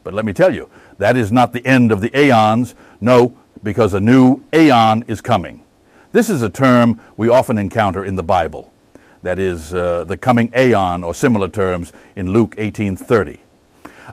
But 0.05 0.13
let 0.13 0.23
me 0.23 0.31
tell 0.31 0.55
you, 0.55 0.69
that 0.97 1.17
is 1.17 1.29
not 1.29 1.51
the 1.51 1.65
end 1.65 1.91
of 1.91 1.99
the 1.99 2.17
aeons. 2.17 2.73
No, 3.01 3.37
because 3.63 3.93
a 3.93 3.99
new 3.99 4.45
aeon 4.53 5.03
is 5.09 5.19
coming. 5.19 5.65
This 6.13 6.29
is 6.29 6.41
a 6.41 6.49
term 6.49 7.01
we 7.17 7.27
often 7.27 7.57
encounter 7.57 8.05
in 8.05 8.15
the 8.15 8.23
Bible. 8.23 8.71
That 9.23 9.39
is 9.39 9.73
uh, 9.73 10.05
the 10.05 10.15
coming 10.15 10.49
aeon 10.55 11.03
or 11.03 11.13
similar 11.13 11.49
terms 11.49 11.91
in 12.15 12.31
Luke 12.31 12.55
18:30. 12.55 13.39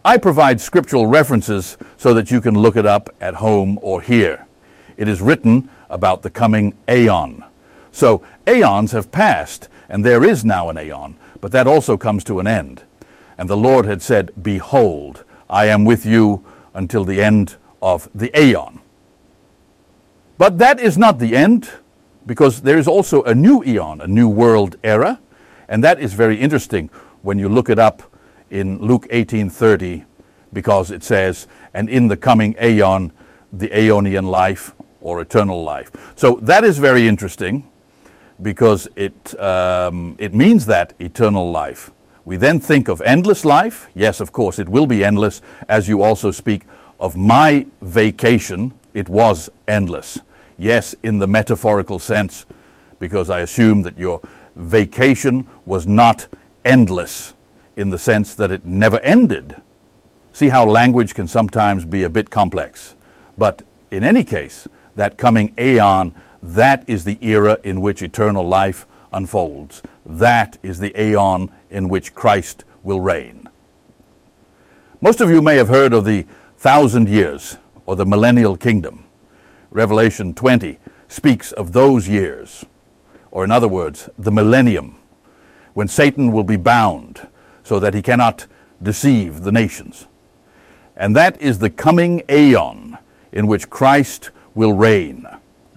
I 0.05 0.19
provide 0.19 0.61
scriptural 0.61 1.07
references 1.07 1.79
so 1.97 2.13
that 2.15 2.33
you 2.33 2.41
can 2.41 2.57
look 2.57 2.75
it 2.75 2.85
up 2.85 3.15
at 3.21 3.35
home 3.35 3.79
or 3.81 4.01
here. 4.01 4.49
It 4.97 5.07
is 5.07 5.21
written 5.23 5.71
about 5.89 6.23
the 6.23 6.31
coming 6.31 6.75
aeon. 6.89 7.45
So 7.93 8.23
aeons 8.47 8.93
have 8.93 9.11
passed, 9.11 9.69
and 9.89 10.05
there 10.05 10.25
is 10.25 10.45
now 10.45 10.69
an 10.69 10.79
aeon, 10.79 11.17
but 11.41 11.53
that 11.53 11.67
also 11.67 11.97
comes 11.97 12.25
to 12.25 12.41
an 12.41 12.47
end. 12.47 12.83
And 13.39 13.49
the 13.49 13.57
Lord 13.57 13.87
had 13.87 14.03
said, 14.03 14.33
Behold, 14.43 15.25
I 15.49 15.67
am 15.67 15.85
with 15.85 16.05
you 16.05 16.45
until 16.75 17.05
the 17.05 17.23
end 17.23 17.57
of 17.83 18.09
the 18.15 18.31
aeon. 18.39 18.81
But 20.39 20.59
that 20.59 20.81
is 20.81 20.97
not 20.97 21.19
the 21.19 21.37
end, 21.37 21.71
because 22.27 22.63
there 22.63 22.79
is 22.79 22.87
also 22.87 23.23
a 23.25 23.35
new 23.35 23.65
eon, 23.65 24.01
a 24.01 24.07
new 24.07 24.29
world 24.29 24.77
era, 24.85 25.21
and 25.69 25.83
that 25.85 26.01
is 26.01 26.15
very 26.15 26.37
interesting 26.37 26.91
when 27.23 27.39
you 27.39 27.49
look 27.49 27.69
it 27.69 27.79
up 27.79 28.03
in 28.51 28.79
Luke 28.79 29.07
18:30 29.11 30.05
because 30.53 30.91
it 30.91 31.05
says 31.05 31.47
and 31.73 31.89
in 31.89 32.09
the 32.09 32.17
coming 32.17 32.57
aeon 32.61 33.13
the 33.53 33.69
aeonian 33.69 34.29
life 34.29 34.75
or 35.01 35.21
eternal 35.21 35.63
life. 35.63 35.91
So 36.17 36.39
that 36.43 36.65
is 36.65 36.79
very 36.79 37.07
interesting 37.07 37.70
because 38.43 38.89
it 38.97 39.39
um, 39.41 40.17
it 40.19 40.35
means 40.35 40.67
that 40.67 40.95
eternal 40.99 41.51
life. 41.51 41.91
We 42.25 42.37
then 42.37 42.61
think 42.61 42.89
of 42.89 43.01
endless 43.03 43.45
life. 43.45 43.89
Yes, 43.95 44.21
of 44.21 44.33
course, 44.33 44.59
it 44.59 44.69
will 44.69 44.87
be 44.87 45.05
endless 45.05 45.43
as 45.69 45.89
you 45.89 46.03
also 46.03 46.31
speak 46.31 46.63
of 46.99 47.17
my 47.17 47.67
vacation. 47.81 48.73
It 48.95 49.09
was 49.09 49.51
endless. 49.67 50.19
Yes, 50.59 50.95
in 51.03 51.19
the 51.19 51.27
metaphorical 51.27 51.99
sense, 51.99 52.45
because 52.99 53.31
I 53.31 53.41
assume 53.41 53.83
that 53.83 53.99
your 53.99 54.21
vacation 54.57 55.47
was 55.65 55.87
not 55.87 56.29
endless 56.65 57.35
in 57.77 57.91
the 57.91 57.99
sense 57.99 58.35
that 58.35 58.51
it 58.51 58.65
never 58.67 59.01
ended. 59.01 59.57
See 60.33 60.51
how 60.51 60.67
language 60.67 61.15
can 61.15 61.27
sometimes 61.27 61.85
be 61.85 62.03
a 62.03 62.11
bit 62.11 62.31
complex. 62.31 62.95
But 63.39 63.63
in 63.91 64.05
any 64.05 64.23
case, 64.23 64.69
that 64.97 65.17
coming 65.17 65.55
aeon, 65.59 66.15
that 66.43 66.85
is 66.89 67.05
the 67.05 67.19
era 67.21 67.59
in 67.65 67.81
which 67.81 68.03
eternal 68.03 68.47
life 68.47 68.87
unfolds. 69.13 69.83
That 70.07 70.59
is 70.63 70.79
the 70.79 70.99
aeon 71.01 71.51
in 71.71 71.89
which 71.89 72.15
Christ 72.15 72.65
will 72.83 73.01
reign. 73.01 73.49
Most 75.01 75.21
of 75.21 75.31
you 75.31 75.43
may 75.43 75.57
have 75.57 75.69
heard 75.69 75.93
of 75.93 76.05
the 76.05 76.27
thousand 76.59 77.09
years 77.09 77.57
or 77.87 77.97
the 77.97 78.07
millennial 78.07 78.57
kingdom. 78.57 79.05
Revelation 79.71 80.35
20 80.35 80.79
speaks 81.09 81.53
of 81.53 81.73
those 81.73 82.09
years, 82.09 82.65
or 83.31 83.45
in 83.45 83.51
other 83.51 83.69
words, 83.69 84.09
the 84.19 84.31
millennium, 84.31 84.97
when 85.75 85.89
Satan 85.89 86.33
will 86.33 86.45
be 86.45 86.57
bound 86.57 87.27
so 87.63 87.79
that 87.81 87.95
he 87.95 88.03
cannot 88.03 88.47
deceive 88.83 89.43
the 89.43 89.53
nations. 89.53 90.07
And 90.97 91.17
that 91.17 91.41
is 91.41 91.59
the 91.59 91.71
coming 91.71 92.23
aeon 92.29 92.99
in 93.33 93.47
which 93.47 93.71
Christ 93.71 94.31
will 94.55 94.75
reign, 94.75 95.27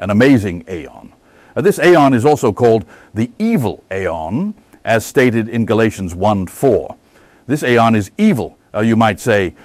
an 0.03 0.09
amazing 0.09 0.65
aeon. 0.69 1.13
This 1.55 1.79
aeon 1.79 2.13
is 2.13 2.25
also 2.25 2.51
called 2.51 2.85
the 3.13 3.31
evil 3.39 3.83
aeon, 3.91 4.53
as 4.83 5.05
stated 5.05 5.47
in 5.47 5.65
Galatians 5.65 6.13
1 6.13 6.47
4. 6.47 6.95
This 7.47 7.63
aeon 7.63 7.95
is 7.95 8.11
evil. 8.17 8.57
Uh, 8.73 8.81
you 8.81 8.95
might 8.95 9.19
say, 9.19 9.55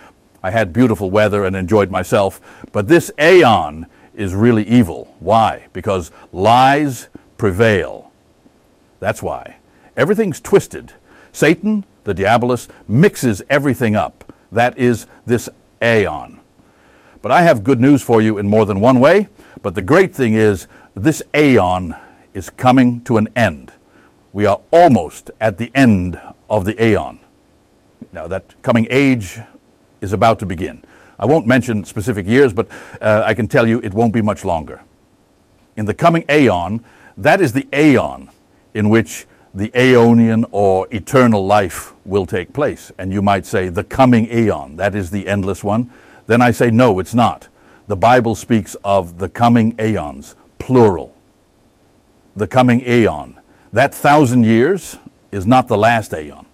I 0.42 0.50
had 0.50 0.72
beautiful 0.72 1.10
weather 1.10 1.44
and 1.44 1.56
enjoyed 1.56 1.90
myself, 1.90 2.40
but 2.72 2.88
this 2.88 3.10
aeon 3.18 3.86
is 4.14 4.34
really 4.34 4.66
evil. 4.66 5.14
Why? 5.18 5.66
Because 5.72 6.10
lies 6.32 7.08
prevail. 7.36 8.12
That's 9.00 9.22
why. 9.22 9.56
Everything's 9.96 10.40
twisted. 10.40 10.92
Satan 11.32 11.84
the 12.08 12.14
diabolus, 12.14 12.68
mixes 12.88 13.42
everything 13.48 13.94
up. 13.94 14.32
That 14.50 14.76
is 14.78 15.06
this 15.26 15.48
aeon. 15.82 16.40
But 17.20 17.30
I 17.30 17.42
have 17.42 17.62
good 17.62 17.80
news 17.80 18.02
for 18.02 18.22
you 18.22 18.38
in 18.38 18.48
more 18.48 18.64
than 18.64 18.80
one 18.80 18.98
way. 18.98 19.28
But 19.62 19.74
the 19.74 19.82
great 19.82 20.14
thing 20.14 20.34
is, 20.34 20.68
this 20.94 21.22
aeon 21.34 21.94
is 22.34 22.50
coming 22.50 23.00
to 23.02 23.16
an 23.16 23.28
end. 23.34 23.72
We 24.32 24.46
are 24.46 24.60
almost 24.70 25.30
at 25.40 25.58
the 25.58 25.70
end 25.74 26.20
of 26.48 26.64
the 26.64 26.82
aeon. 26.82 27.20
Now, 28.12 28.26
that 28.28 28.60
coming 28.62 28.86
age 28.90 29.40
is 30.00 30.12
about 30.12 30.38
to 30.40 30.46
begin. 30.46 30.84
I 31.18 31.26
won't 31.26 31.46
mention 31.46 31.84
specific 31.84 32.26
years, 32.26 32.52
but 32.52 32.68
uh, 33.00 33.22
I 33.24 33.34
can 33.34 33.48
tell 33.48 33.66
you 33.66 33.80
it 33.80 33.92
won't 33.92 34.12
be 34.12 34.22
much 34.22 34.44
longer. 34.44 34.80
In 35.76 35.84
the 35.84 35.94
coming 35.94 36.24
aeon, 36.30 36.84
that 37.16 37.40
is 37.40 37.52
the 37.52 37.66
aeon 37.72 38.30
in 38.74 38.88
which 38.88 39.26
the 39.54 39.70
aeonian 39.70 40.44
or 40.52 40.86
eternal 40.92 41.44
life 41.44 41.92
will 42.04 42.26
take 42.26 42.52
place. 42.52 42.92
And 42.98 43.12
you 43.12 43.22
might 43.22 43.44
say, 43.44 43.68
the 43.68 43.82
coming 43.82 44.28
aeon, 44.30 44.76
that 44.76 44.94
is 44.94 45.10
the 45.10 45.26
endless 45.26 45.64
one. 45.64 45.90
Then 46.26 46.40
I 46.40 46.52
say, 46.52 46.70
no, 46.70 47.00
it's 47.00 47.14
not. 47.14 47.48
The 47.88 47.96
Bible 47.96 48.34
speaks 48.34 48.76
of 48.84 49.16
the 49.16 49.30
coming 49.30 49.74
aeons, 49.80 50.36
plural. 50.58 51.16
The 52.36 52.46
coming 52.46 52.82
aeon. 52.86 53.40
That 53.72 53.94
thousand 53.94 54.44
years 54.44 54.98
is 55.32 55.46
not 55.46 55.68
the 55.68 55.78
last 55.78 56.12
aeon. 56.12 56.44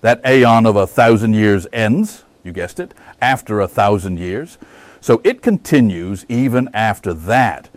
That 0.00 0.26
aeon 0.26 0.64
of 0.64 0.76
a 0.76 0.86
thousand 0.86 1.34
years 1.34 1.66
ends, 1.74 2.24
you 2.42 2.52
guessed 2.52 2.80
it, 2.80 2.94
after 3.20 3.60
a 3.60 3.68
thousand 3.68 4.18
years. 4.18 4.56
So 5.02 5.20
it 5.24 5.42
continues 5.42 6.24
even 6.26 6.70
after 6.72 7.12
that. 7.12 7.68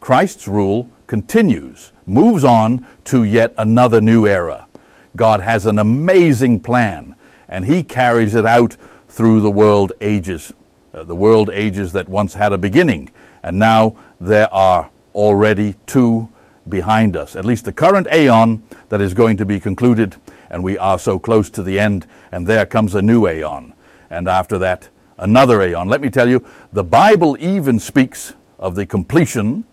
Christ's 0.00 0.48
rule 0.48 0.88
continues 1.06 1.92
moves 2.06 2.44
on 2.44 2.86
to 3.04 3.24
yet 3.24 3.52
another 3.58 4.00
new 4.00 4.26
era. 4.26 4.66
God 5.16 5.40
has 5.40 5.66
an 5.66 5.78
amazing 5.78 6.60
plan, 6.60 7.14
and 7.46 7.66
He 7.66 7.82
carries 7.82 8.34
it 8.34 8.46
out 8.46 8.78
through 9.06 9.42
the 9.42 9.50
world 9.50 9.92
ages, 10.00 10.54
uh, 10.94 11.04
the 11.04 11.14
world 11.14 11.50
ages 11.50 11.92
that 11.92 12.08
once 12.08 12.34
had 12.34 12.52
a 12.52 12.58
beginning, 12.58 13.10
and 13.42 13.58
now 13.58 13.96
there 14.20 14.52
are 14.54 14.90
already 15.14 15.74
two 15.86 16.28
behind 16.68 17.16
us. 17.16 17.36
At 17.36 17.44
least 17.44 17.64
the 17.64 17.72
current 17.72 18.06
aeon 18.12 18.62
that 18.88 19.00
is 19.00 19.12
going 19.12 19.36
to 19.38 19.44
be 19.44 19.60
concluded, 19.60 20.16
and 20.50 20.62
we 20.62 20.78
are 20.78 20.98
so 20.98 21.18
close 21.18 21.50
to 21.50 21.62
the 21.62 21.78
end, 21.78 22.06
and 22.32 22.46
there 22.46 22.64
comes 22.64 22.94
a 22.94 23.02
new 23.02 23.28
aeon. 23.28 23.74
And 24.08 24.28
after 24.28 24.58
that, 24.58 24.88
another 25.18 25.60
aeon. 25.62 25.88
Let 25.88 26.00
me 26.00 26.10
tell 26.10 26.28
you, 26.28 26.46
the 26.72 26.84
Bible 26.84 27.36
even 27.40 27.78
speaks 27.78 28.34
of 28.58 28.74
the 28.74 28.86
completion 28.86 29.64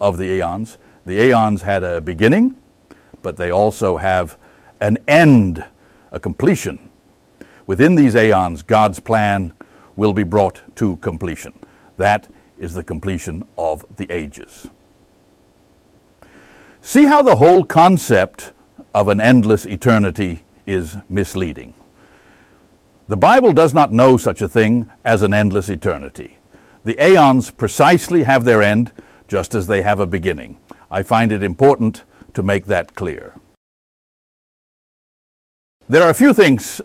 of 0.00 0.18
the 0.18 0.30
aeons 0.30 0.78
the 1.06 1.20
aeons 1.20 1.62
had 1.62 1.84
a 1.84 2.00
beginning, 2.00 2.56
but 3.22 3.36
they 3.36 3.52
also 3.52 3.96
have 3.96 4.36
an 4.80 4.98
end, 5.06 5.64
a 6.10 6.18
completion. 6.18 6.90
Within 7.64 7.94
these 7.94 8.16
aeons, 8.16 8.62
God's 8.62 8.98
plan 8.98 9.52
will 9.96 10.12
be 10.12 10.22
brought 10.22 10.62
to 10.76 10.96
completion. 10.98 11.52
That 11.96 12.28
is 12.58 12.74
the 12.74 12.84
completion 12.84 13.44
of 13.58 13.84
the 13.96 14.10
ages. 14.10 14.68
See 16.80 17.04
how 17.04 17.22
the 17.22 17.36
whole 17.36 17.64
concept 17.64 18.52
of 18.94 19.08
an 19.08 19.20
endless 19.20 19.66
eternity 19.66 20.44
is 20.66 20.96
misleading. 21.08 21.74
The 23.08 23.16
Bible 23.16 23.52
does 23.52 23.74
not 23.74 23.92
know 23.92 24.16
such 24.16 24.42
a 24.42 24.48
thing 24.48 24.90
as 25.04 25.22
an 25.22 25.32
endless 25.32 25.68
eternity. 25.68 26.38
The 26.84 27.00
aeons 27.02 27.50
precisely 27.50 28.22
have 28.24 28.44
their 28.44 28.62
end 28.62 28.92
just 29.28 29.54
as 29.54 29.66
they 29.66 29.82
have 29.82 30.00
a 30.00 30.06
beginning. 30.06 30.58
I 30.90 31.02
find 31.02 31.32
it 31.32 31.42
important 31.42 32.04
to 32.34 32.42
make 32.42 32.66
that 32.66 32.94
clear. 32.94 33.34
There 35.88 36.02
are 36.02 36.10
a 36.10 36.14
few 36.14 36.32
things 36.32 36.80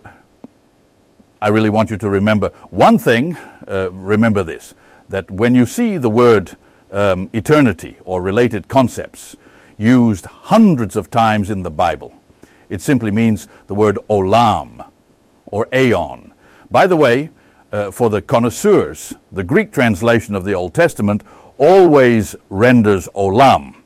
I 1.43 1.48
really 1.48 1.71
want 1.71 1.89
you 1.89 1.98
to 1.98 2.10
remember. 2.10 2.50
One 2.69 3.00
thing, 3.00 3.36
uh, 3.67 3.89
remember 3.91 4.43
this, 4.43 4.75
that 5.10 5.31
when 5.31 5.55
you 5.55 5.65
see 5.65 5.98
the 5.98 6.10
word 6.10 6.55
um, 6.91 7.31
eternity 7.33 7.98
or 8.05 8.21
related 8.21 8.67
concepts 8.67 9.36
used 9.75 10.25
hundreds 10.25 10.95
of 10.95 11.10
times 11.10 11.50
in 11.50 11.63
the 11.63 11.71
Bible, 11.71 12.13
it 12.69 12.79
simply 12.79 13.10
means 13.10 13.48
the 13.65 13.74
word 13.74 13.98
olam 14.07 14.88
or 15.48 15.67
aeon. 15.74 16.31
By 16.69 16.86
the 16.86 16.95
way, 16.95 17.31
uh, 17.71 17.89
for 17.89 18.12
the 18.12 18.21
connoisseurs, 18.21 19.13
the 19.31 19.43
Greek 19.43 19.71
translation 19.71 20.36
of 20.36 20.45
the 20.45 20.53
Old 20.53 20.75
Testament 20.75 21.24
always 21.57 22.36
renders 22.50 23.07
olam 23.15 23.77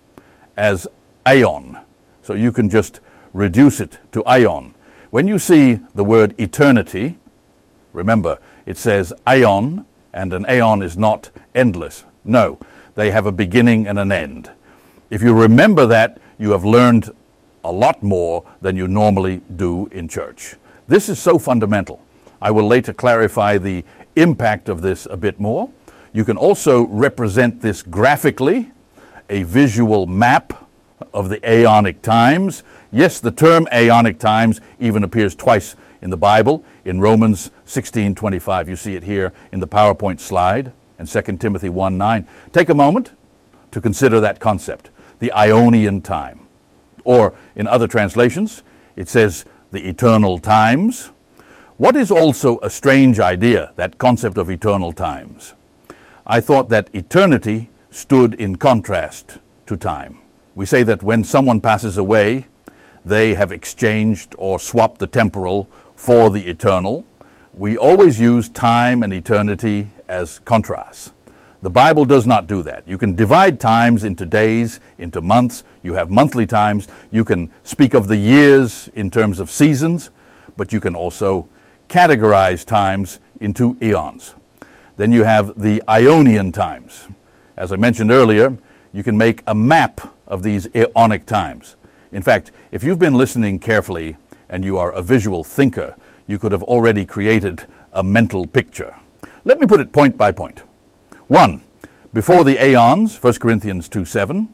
as 0.57 0.87
aeon. 1.25 1.79
So 2.21 2.33
you 2.33 2.51
can 2.51 2.69
just 2.69 2.99
reduce 3.31 3.79
it 3.79 3.97
to 4.11 4.23
aeon. 4.29 4.73
When 5.09 5.25
you 5.25 5.39
see 5.39 5.79
the 5.93 6.03
word 6.03 6.35
eternity, 6.37 7.17
Remember, 7.95 8.39
it 8.65 8.77
says 8.77 9.13
aeon, 9.27 9.85
and 10.13 10.33
an 10.33 10.45
aeon 10.49 10.81
is 10.81 10.97
not 10.97 11.29
endless. 11.55 12.03
No, 12.25 12.59
they 12.95 13.11
have 13.11 13.25
a 13.25 13.31
beginning 13.31 13.87
and 13.87 13.97
an 13.97 14.11
end. 14.11 14.51
If 15.09 15.21
you 15.21 15.33
remember 15.33 15.85
that, 15.87 16.19
you 16.37 16.51
have 16.51 16.65
learned 16.65 17.11
a 17.63 17.71
lot 17.71 18.03
more 18.03 18.43
than 18.61 18.75
you 18.75 18.87
normally 18.87 19.41
do 19.55 19.87
in 19.87 20.07
church. 20.07 20.55
This 20.87 21.09
is 21.09 21.19
so 21.19 21.39
fundamental. 21.39 22.01
I 22.41 22.51
will 22.51 22.67
later 22.67 22.93
clarify 22.93 23.57
the 23.57 23.85
impact 24.15 24.69
of 24.69 24.81
this 24.81 25.07
a 25.09 25.17
bit 25.17 25.39
more. 25.39 25.69
You 26.13 26.25
can 26.25 26.37
also 26.37 26.87
represent 26.87 27.61
this 27.61 27.81
graphically, 27.81 28.71
a 29.29 29.43
visual 29.43 30.05
map 30.05 30.67
of 31.13 31.29
the 31.29 31.37
aeonic 31.37 32.01
times. 32.01 32.63
Yes, 32.91 33.19
the 33.19 33.31
term 33.31 33.67
aeonic 33.71 34.19
times 34.19 34.61
even 34.79 35.03
appears 35.03 35.33
twice 35.33 35.75
in 36.05 36.11
the 36.11 36.15
Bible. 36.15 36.63
In 36.85 37.01
Romans 37.01 37.49
16:25, 37.65 38.69
you 38.69 38.75
see 38.75 38.95
it 38.95 39.03
here 39.03 39.33
in 39.51 39.59
the 39.59 39.67
PowerPoint 39.67 40.19
slide, 40.19 40.71
and 40.99 41.09
2 41.09 41.39
Timothy 41.39 41.67
1:9. 41.67 42.27
Take 42.53 42.69
a 42.69 42.75
moment 42.75 43.11
to 43.71 43.81
consider 43.81 44.19
that 44.19 44.39
concept, 44.39 44.91
the 45.19 45.33
aeonian 45.35 46.03
time. 46.03 46.41
Or 47.03 47.33
in 47.55 47.65
other 47.67 47.87
translations, 47.87 48.61
it 48.95 49.09
says 49.09 49.45
the 49.71 49.89
eternal 49.89 50.37
times. 50.37 51.09
What 51.77 51.95
is 51.95 52.11
also 52.11 52.59
a 52.61 52.69
strange 52.69 53.19
idea, 53.19 53.71
that 53.75 53.97
concept 53.97 54.37
of 54.37 54.49
eternal 54.49 54.93
times? 54.93 55.55
I 56.27 56.39
thought 56.39 56.69
that 56.69 56.87
eternity 56.93 57.69
stood 57.89 58.35
in 58.35 58.57
contrast 58.57 59.39
to 59.65 59.75
time. 59.75 60.19
We 60.53 60.67
say 60.67 60.83
that 60.83 61.01
when 61.01 61.23
someone 61.23 61.61
passes 61.61 61.97
away, 61.97 62.45
they 63.03 63.33
have 63.35 63.51
exchanged 63.51 64.35
or 64.37 64.59
swapped 64.59 64.99
the 64.99 65.07
temporal 65.07 65.67
for 65.95 66.29
the 66.29 66.47
eternal. 66.47 67.05
We 67.53 67.77
always 67.77 68.19
use 68.19 68.49
time 68.49 69.03
and 69.03 69.13
eternity 69.13 69.89
as 70.07 70.39
contrasts. 70.39 71.11
The 71.61 71.69
Bible 71.69 72.05
does 72.05 72.27
not 72.27 72.47
do 72.47 72.61
that. 72.63 72.87
You 72.87 72.97
can 72.97 73.15
divide 73.15 73.59
times 73.59 74.03
into 74.03 74.25
days, 74.25 74.79
into 74.99 75.21
months. 75.21 75.63
You 75.81 75.93
have 75.93 76.11
monthly 76.11 76.45
times. 76.45 76.87
You 77.11 77.25
can 77.25 77.49
speak 77.63 77.93
of 77.93 78.07
the 78.07 78.17
years 78.17 78.89
in 78.93 79.09
terms 79.09 79.39
of 79.39 79.49
seasons, 79.49 80.11
but 80.57 80.71
you 80.71 80.79
can 80.79 80.95
also 80.95 81.47
categorize 81.89 82.65
times 82.65 83.19
into 83.39 83.77
eons. 83.81 84.35
Then 84.97 85.11
you 85.11 85.23
have 85.23 85.59
the 85.59 85.81
aeonian 85.87 86.53
times. 86.53 87.07
As 87.57 87.71
I 87.71 87.77
mentioned 87.77 88.11
earlier, 88.11 88.57
you 88.93 89.03
can 89.03 89.17
make 89.17 89.41
a 89.47 89.55
map 89.55 90.13
of 90.27 90.43
these 90.43 90.67
Aeonic 90.67 91.25
times. 91.25 91.75
In 92.11 92.21
fact, 92.21 92.51
if 92.71 92.83
you've 92.83 92.99
been 92.99 93.15
listening 93.15 93.59
carefully 93.59 94.17
and 94.49 94.63
you 94.63 94.77
are 94.77 94.91
a 94.91 95.01
visual 95.01 95.43
thinker, 95.43 95.95
you 96.27 96.39
could 96.39 96.51
have 96.51 96.63
already 96.63 97.05
created 97.05 97.63
a 97.93 98.03
mental 98.03 98.45
picture. 98.47 98.95
Let 99.43 99.59
me 99.59 99.67
put 99.67 99.79
it 99.79 99.91
point 99.91 100.17
by 100.17 100.31
point. 100.31 100.63
One, 101.27 101.63
before 102.13 102.43
the 102.43 102.63
aeons, 102.63 103.21
1 103.21 103.33
Corinthians 103.35 103.89
2 103.89 104.05
7. 104.05 104.49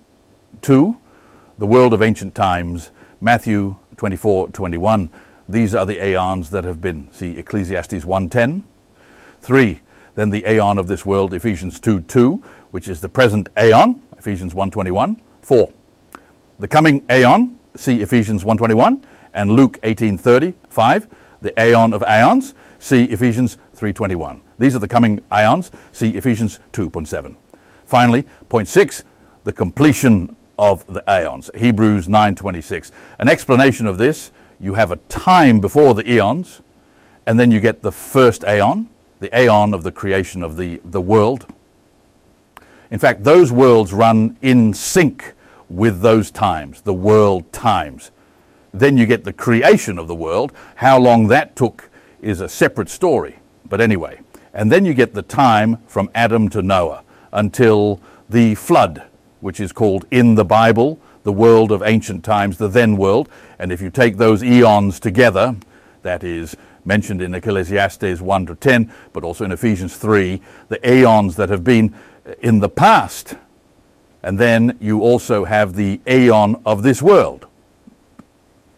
Two, 0.61 0.97
the 1.57 1.65
world 1.67 1.93
of 1.93 2.01
ancient 2.01 2.35
times, 2.35 2.91
Matthew 3.19 3.75
24 3.97 4.49
21. 4.49 5.09
These 5.47 5.75
are 5.75 5.85
the 5.85 6.03
aeons 6.03 6.49
that 6.51 6.63
have 6.63 6.81
been, 6.81 7.09
see 7.11 7.37
Ecclesiastes 7.37 8.05
1.10. 8.05 8.63
Three, 9.41 9.81
then 10.15 10.29
the 10.29 10.45
aeon 10.45 10.77
of 10.77 10.87
this 10.87 11.05
world, 11.05 11.33
Ephesians 11.33 11.79
2 11.79 12.01
2, 12.01 12.43
which 12.71 12.87
is 12.87 13.01
the 13.01 13.09
present 13.09 13.49
aeon, 13.57 14.01
Ephesians 14.17 14.53
1.21. 14.53 15.19
Four, 15.41 15.71
the 16.59 16.67
coming 16.67 17.03
aeon, 17.09 17.59
see 17.75 18.01
Ephesians 18.01 18.43
1.21, 18.43 19.03
and 19.33 19.51
Luke 19.51 19.79
18:35, 19.83 21.07
the 21.41 21.59
aeon 21.61 21.93
of 21.93 22.03
aeons, 22.03 22.53
see 22.79 23.05
Ephesians 23.05 23.57
3.21. 23.75 24.41
These 24.59 24.75
are 24.75 24.79
the 24.79 24.87
coming 24.87 25.21
aeons, 25.31 25.71
see 25.91 26.11
Ephesians 26.11 26.59
2.7. 26.73 27.35
Finally, 27.85 28.25
point 28.49 28.67
six, 28.67 29.03
the 29.43 29.51
completion 29.53 30.35
of 30.59 30.85
the 30.87 31.03
aeons, 31.09 31.49
Hebrews 31.55 32.07
9.26. 32.07 32.91
An 33.19 33.27
explanation 33.27 33.87
of 33.87 33.97
this 33.97 34.31
you 34.59 34.75
have 34.75 34.91
a 34.91 34.97
time 35.09 35.59
before 35.59 35.95
the 35.95 36.07
eons, 36.09 36.61
and 37.25 37.39
then 37.39 37.49
you 37.49 37.59
get 37.59 37.81
the 37.81 37.91
first 37.91 38.43
aeon, 38.43 38.87
the 39.19 39.35
aeon 39.37 39.73
of 39.73 39.83
the 39.83 39.91
creation 39.91 40.43
of 40.43 40.55
the, 40.55 40.79
the 40.85 41.01
world. 41.01 41.47
In 42.91 42.99
fact, 42.99 43.23
those 43.23 43.51
worlds 43.51 43.91
run 43.91 44.37
in 44.41 44.73
sync 44.73 45.33
with 45.69 46.01
those 46.01 46.29
times, 46.29 46.81
the 46.81 46.93
world 46.93 47.51
times. 47.51 48.11
Then 48.73 48.97
you 48.97 49.05
get 49.05 49.23
the 49.23 49.33
creation 49.33 49.99
of 49.99 50.07
the 50.07 50.15
world. 50.15 50.53
How 50.75 50.99
long 50.99 51.27
that 51.27 51.55
took 51.55 51.89
is 52.21 52.41
a 52.41 52.49
separate 52.49 52.89
story. 52.89 53.39
But 53.67 53.81
anyway, 53.81 54.19
and 54.53 54.71
then 54.71 54.85
you 54.85 54.93
get 54.93 55.13
the 55.13 55.21
time 55.21 55.77
from 55.87 56.09
Adam 56.13 56.49
to 56.49 56.61
Noah 56.61 57.03
until 57.31 58.01
the 58.29 58.55
flood, 58.55 59.03
which 59.39 59.59
is 59.59 59.71
called 59.71 60.05
in 60.11 60.35
the 60.35 60.45
Bible 60.45 60.99
the 61.23 61.31
world 61.31 61.71
of 61.71 61.83
ancient 61.83 62.23
times, 62.23 62.57
the 62.57 62.67
then 62.67 62.97
world. 62.97 63.29
And 63.59 63.71
if 63.71 63.81
you 63.81 63.89
take 63.89 64.17
those 64.17 64.43
eons 64.43 64.99
together, 64.99 65.55
that 66.01 66.23
is 66.23 66.55
mentioned 66.83 67.21
in 67.21 67.35
Ecclesiastes 67.35 68.21
1 68.21 68.45
to 68.47 68.55
10, 68.55 68.91
but 69.13 69.23
also 69.23 69.45
in 69.45 69.51
Ephesians 69.51 69.95
3, 69.97 70.41
the 70.69 70.89
aeons 70.89 71.35
that 71.35 71.49
have 71.49 71.63
been 71.63 71.93
in 72.41 72.59
the 72.59 72.69
past. 72.69 73.35
And 74.23 74.39
then 74.39 74.77
you 74.79 75.01
also 75.01 75.45
have 75.45 75.75
the 75.75 75.99
aeon 76.07 76.61
of 76.65 76.83
this 76.83 77.01
world. 77.01 77.45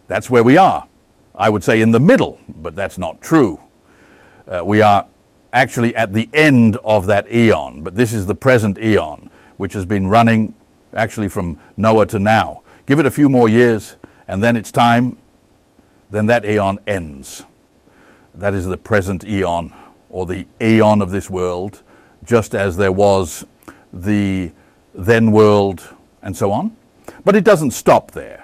That's 0.08 0.30
where 0.30 0.44
we 0.44 0.58
are. 0.58 0.88
I 1.36 1.50
would 1.50 1.64
say 1.64 1.82
in 1.82 1.92
the 1.92 2.00
middle, 2.00 2.40
but 2.48 2.76
that's 2.76 2.98
not 2.98 3.22
true. 3.22 3.60
Uh, 4.48 4.64
we 4.64 4.82
are 4.82 5.08
actually 5.52 5.96
at 5.96 6.14
the 6.14 6.30
end 6.34 6.78
of 6.84 7.06
that 7.08 7.32
eon, 7.32 7.84
but 7.84 7.96
this 7.96 8.14
is 8.14 8.26
the 8.26 8.36
present 8.36 8.78
eon, 8.78 9.30
which 9.58 9.74
has 9.74 9.86
been 9.86 10.08
running 10.08 10.54
actually 10.94 11.30
from 11.30 11.60
Noah 11.78 12.06
to 12.08 12.20
now. 12.20 12.62
Give 12.86 13.00
it 13.00 13.06
a 13.06 13.12
few 13.12 13.30
more 13.30 13.48
years, 13.48 13.96
and 14.28 14.44
then 14.44 14.56
it's 14.56 14.72
time, 14.72 15.18
then 16.12 16.26
that 16.28 16.46
aeon 16.46 16.80
ends. 16.86 17.44
That 18.36 18.54
is 18.54 18.66
the 18.66 18.78
present 18.78 19.24
eon, 19.26 19.74
or 20.10 20.26
the 20.26 20.46
aeon 20.62 21.02
of 21.02 21.12
this 21.12 21.30
world, 21.30 21.82
just 22.24 22.54
as 22.54 22.78
there 22.78 22.92
was 22.92 23.46
the 23.92 24.52
then 24.94 25.32
world, 25.32 25.88
and 26.22 26.36
so 26.36 26.52
on. 26.52 26.76
But 27.26 27.36
it 27.36 27.44
doesn't 27.44 27.72
stop 27.72 28.12
there. 28.12 28.43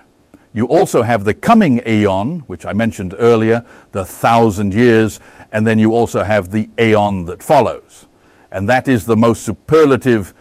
You 0.54 0.68
also 0.68 1.04
have 1.04 1.26
the 1.26 1.34
coming 1.34 1.82
aeon, 1.86 2.40
which 2.48 2.66
I 2.66 2.74
mentioned 2.74 3.14
earlier, 3.18 3.66
the 3.92 4.04
thousand 4.04 4.74
years, 4.74 5.20
and 5.52 5.66
then 5.66 5.78
you 5.78 5.94
also 5.94 6.24
have 6.24 6.52
the 6.52 6.70
aeon 6.80 7.26
that 7.26 7.44
follows. 7.44 8.08
And 8.52 8.68
that 8.68 8.88
is 8.88 9.06
the 9.06 9.16
most 9.16 9.44
superlative 9.44 10.34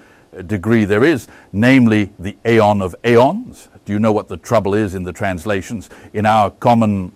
degree 0.46 0.84
there 0.84 1.04
is, 1.04 1.28
namely 1.52 2.12
the 2.18 2.36
aeon 2.46 2.80
of 2.80 2.94
aeons. 3.04 3.68
Do 3.84 3.92
you 3.92 3.98
know 3.98 4.12
what 4.12 4.28
the 4.28 4.36
trouble 4.36 4.74
is 4.74 4.94
in 4.94 5.02
the 5.02 5.12
translations? 5.12 5.90
In 6.12 6.24
our 6.26 6.50
common 6.50 7.12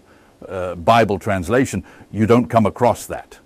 uh, 0.46 0.74
Bible 0.74 1.18
translation, 1.18 1.85
you 2.11 2.26
don't 2.26 2.46
come 2.46 2.66
across 2.66 3.07
that. 3.07 3.38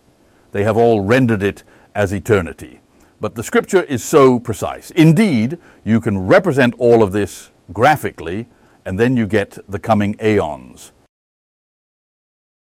They 0.52 0.64
have 0.64 0.76
all 0.76 1.00
rendered 1.00 1.42
it 1.42 1.62
as 1.94 2.12
eternity. 2.12 2.80
But 3.20 3.34
the 3.34 3.42
scripture 3.42 3.82
is 3.82 4.04
so 4.04 4.38
precise. 4.38 4.90
Indeed, 4.90 5.58
you 5.84 6.00
can 6.00 6.26
represent 6.26 6.74
all 6.78 7.02
of 7.02 7.12
this 7.12 7.50
graphically, 7.72 8.46
and 8.86 8.98
then 8.98 9.16
you 9.16 9.26
get 9.26 9.58
the 9.68 9.80
coming 9.80 10.16
aeons. 10.22 10.92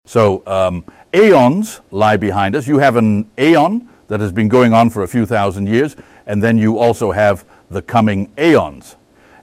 So, 0.05 0.43
um, 0.45 0.85
aeons 1.13 1.81
lie 1.89 2.15
behind 2.15 2.55
us. 2.55 2.67
You 2.67 2.77
have 2.77 2.95
an 2.95 3.29
aeon 3.39 3.89
that 4.07 4.19
has 4.19 4.31
been 4.31 4.47
going 4.47 4.71
on 4.71 4.91
for 4.91 5.01
a 5.01 5.07
few 5.07 5.25
thousand 5.25 5.67
years, 5.67 5.95
and 6.27 6.41
then 6.43 6.57
you 6.57 6.77
also 6.77 7.11
have 7.11 7.43
the 7.71 7.81
coming 7.81 8.31
aeons. 8.37 8.97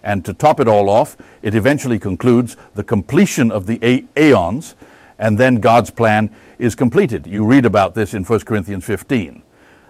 And 0.04 0.24
to 0.24 0.32
top 0.32 0.60
it 0.60 0.68
all 0.68 0.88
off, 0.88 1.16
it 1.42 1.54
eventually 1.54 1.98
concludes 1.98 2.56
the 2.74 2.84
completion 2.84 3.50
of 3.50 3.66
the 3.66 4.06
aeons, 4.16 4.76
and 5.18 5.36
then 5.36 5.56
God's 5.56 5.90
plan 5.90 6.30
is 6.60 6.76
completed. 6.76 7.26
You 7.26 7.44
read 7.44 7.66
about 7.66 7.94
this 7.94 8.14
in 8.14 8.22
1 8.22 8.40
Corinthians 8.40 8.84
15. 8.84 9.42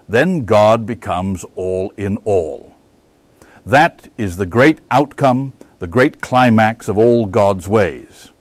Then 0.09 0.47
God 0.47 0.87
becomes 0.87 1.45
all 1.55 1.93
in 1.99 2.17
all. 2.19 2.75
That 3.67 4.09
is 4.17 4.39
the 4.39 4.47
great 4.47 4.79
outcome, 4.91 5.53
the 5.79 5.87
great 5.87 6.21
climax 6.21 6.89
of 6.89 6.99
all 6.99 7.27
God's 7.27 7.69
ways. 7.69 8.33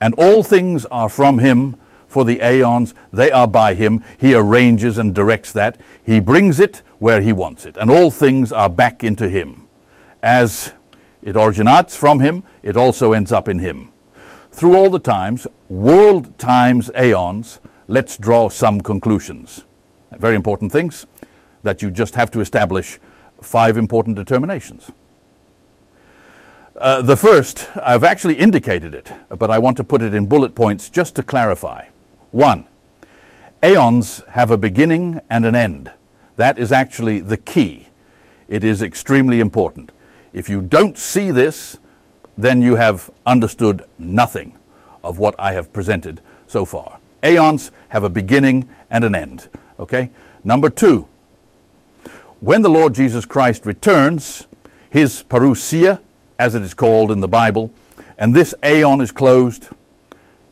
And 0.00 0.14
all 0.14 0.42
things 0.42 0.86
are 0.86 1.08
from 1.08 1.38
Him 1.38 1.76
for 2.08 2.24
the 2.24 2.40
aeons. 2.42 2.94
They 3.12 3.30
are 3.30 3.46
by 3.46 3.74
him. 3.74 4.02
He 4.18 4.34
arranges 4.34 4.98
and 4.98 5.14
directs 5.14 5.52
that. 5.52 5.78
He 6.02 6.18
brings 6.18 6.58
it 6.58 6.82
where 6.98 7.20
he 7.20 7.32
wants 7.32 7.66
it. 7.66 7.76
And 7.76 7.90
all 7.90 8.10
things 8.10 8.50
are 8.50 8.70
back 8.70 9.04
into 9.04 9.28
him. 9.28 9.68
As 10.22 10.72
it 11.22 11.36
originates 11.36 11.94
from 11.94 12.20
him, 12.20 12.42
it 12.62 12.76
also 12.76 13.12
ends 13.12 13.30
up 13.30 13.48
in 13.48 13.60
him. 13.60 13.92
Through 14.50 14.74
all 14.74 14.90
the 14.90 14.98
times, 14.98 15.46
world 15.68 16.36
times 16.38 16.90
aeons, 16.98 17.60
let's 17.86 18.16
draw 18.16 18.48
some 18.48 18.80
conclusions. 18.80 19.64
Very 20.18 20.34
important 20.34 20.72
things 20.72 21.06
that 21.62 21.82
you 21.82 21.90
just 21.90 22.14
have 22.14 22.30
to 22.32 22.40
establish 22.40 22.98
five 23.40 23.76
important 23.76 24.16
determinations. 24.16 24.90
Uh, 26.78 27.02
the 27.02 27.16
first, 27.16 27.68
I've 27.82 28.04
actually 28.04 28.34
indicated 28.36 28.94
it, 28.94 29.10
but 29.30 29.50
I 29.50 29.58
want 29.58 29.76
to 29.78 29.84
put 29.84 30.00
it 30.00 30.14
in 30.14 30.26
bullet 30.26 30.54
points 30.54 30.88
just 30.88 31.16
to 31.16 31.24
clarify. 31.24 31.86
One, 32.30 32.68
Aeons 33.64 34.22
have 34.28 34.52
a 34.52 34.56
beginning 34.56 35.20
and 35.28 35.44
an 35.44 35.56
end. 35.56 35.90
That 36.36 36.56
is 36.56 36.70
actually 36.70 37.18
the 37.18 37.36
key. 37.36 37.88
It 38.46 38.62
is 38.62 38.80
extremely 38.80 39.40
important. 39.40 39.90
If 40.32 40.48
you 40.48 40.62
don't 40.62 40.96
see 40.96 41.32
this, 41.32 41.78
then 42.36 42.62
you 42.62 42.76
have 42.76 43.10
understood 43.26 43.84
nothing 43.98 44.56
of 45.02 45.18
what 45.18 45.34
I 45.36 45.54
have 45.54 45.72
presented 45.72 46.20
so 46.46 46.64
far. 46.64 47.00
Aeons 47.24 47.72
have 47.88 48.04
a 48.04 48.08
beginning 48.08 48.68
and 48.88 49.02
an 49.02 49.16
end. 49.16 49.48
Okay? 49.80 50.10
Number 50.44 50.70
two, 50.70 51.08
when 52.38 52.62
the 52.62 52.70
Lord 52.70 52.94
Jesus 52.94 53.24
Christ 53.24 53.66
returns, 53.66 54.46
his 54.90 55.24
parousia, 55.24 55.98
as 56.38 56.54
it 56.54 56.62
is 56.62 56.74
called 56.74 57.10
in 57.10 57.20
the 57.20 57.28
Bible, 57.28 57.72
and 58.16 58.34
this 58.34 58.54
aeon 58.64 59.00
is 59.00 59.12
closed, 59.12 59.68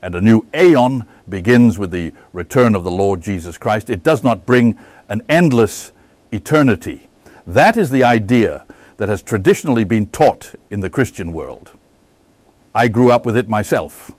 and 0.02 0.14
a 0.14 0.20
new 0.20 0.46
aeon 0.54 1.04
begins 1.28 1.78
with 1.78 1.90
the 1.90 2.12
return 2.32 2.74
of 2.74 2.84
the 2.84 2.90
Lord 2.90 3.20
Jesus 3.20 3.58
Christ. 3.58 3.90
It 3.90 4.02
does 4.02 4.22
not 4.22 4.46
bring 4.46 4.78
an 5.08 5.22
endless 5.28 5.92
eternity. 6.32 7.08
That 7.46 7.76
is 7.76 7.90
the 7.90 8.04
idea 8.04 8.64
that 8.96 9.08
has 9.08 9.22
traditionally 9.22 9.84
been 9.84 10.06
taught 10.06 10.54
in 10.70 10.80
the 10.80 10.90
Christian 10.90 11.32
world. 11.32 11.70
I 12.74 12.88
grew 12.88 13.10
up 13.10 13.24
with 13.24 13.36
it 13.36 13.48
myself. 13.48 14.10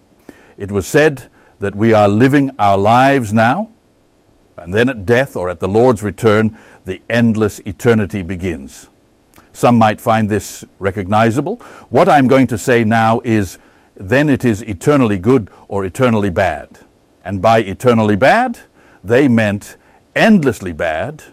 It 0.58 0.71
was 0.71 0.88
said 0.88 1.30
that 1.60 1.75
we 1.75 1.93
are 1.93 2.08
living 2.08 2.51
our 2.60 2.77
lives 2.77 3.34
now, 3.34 3.69
and 4.56 4.73
then 4.73 4.89
at 4.89 5.06
death 5.06 5.36
or 5.36 5.49
at 5.49 5.60
the 5.60 5.67
Lord's 5.67 6.01
return, 6.01 6.58
the 6.86 7.01
endless 7.10 7.60
eternity 7.60 8.21
begins. 8.21 8.88
Some 9.58 9.80
might 9.80 10.00
find 10.00 10.30
this 10.30 10.63
recognizable. 10.78 11.56
What 11.89 12.08
I'm 12.08 12.28
going 12.28 12.46
to 12.46 12.60
say 12.60 12.84
now 12.84 13.22
is 13.24 13.58
then 13.96 14.30
it 14.30 14.46
is 14.46 14.62
eternally 14.62 15.17
good 15.17 15.50
or 15.67 15.84
eternally 15.84 16.30
bad. 16.30 16.78
And 17.26 17.41
by 17.41 17.63
eternally 17.63 18.15
bad, 18.15 18.60
they 19.04 19.28
meant 19.28 19.78
endlessly 20.15 20.74
bad 20.74 21.24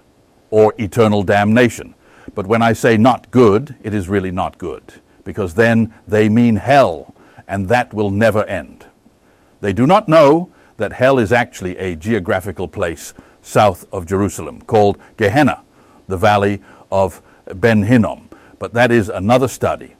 or 0.51 0.73
eternal 0.79 1.23
damnation. 1.23 1.95
But 2.35 2.47
when 2.47 2.63
I 2.63 2.73
say 2.73 2.97
not 2.97 3.31
good, 3.31 3.77
it 3.83 3.93
is 3.93 4.09
really 4.09 4.31
not 4.31 4.57
good, 4.57 4.95
because 5.25 5.53
then 5.53 5.93
they 6.09 6.31
mean 6.31 6.57
hell, 6.57 7.15
and 7.47 7.69
that 7.69 7.93
will 7.93 8.11
never 8.11 8.45
end. 8.45 8.87
They 9.61 9.75
do 9.75 9.87
not 9.87 10.09
know 10.09 10.51
that 10.79 10.95
hell 10.95 11.19
is 11.19 11.31
actually 11.31 11.77
a 11.77 11.95
geographical 11.95 12.69
place 12.69 13.13
south 13.43 13.87
of 13.93 14.07
Jerusalem 14.07 14.63
called 14.63 14.97
Gehenna, 15.19 15.63
the 16.09 16.17
valley 16.17 16.63
of 16.91 17.21
Ben 17.47 17.83
Hinnom, 17.83 18.29
but 18.59 18.73
that 18.75 18.91
is 18.91 19.09
another 19.09 19.49
study. 19.49 19.95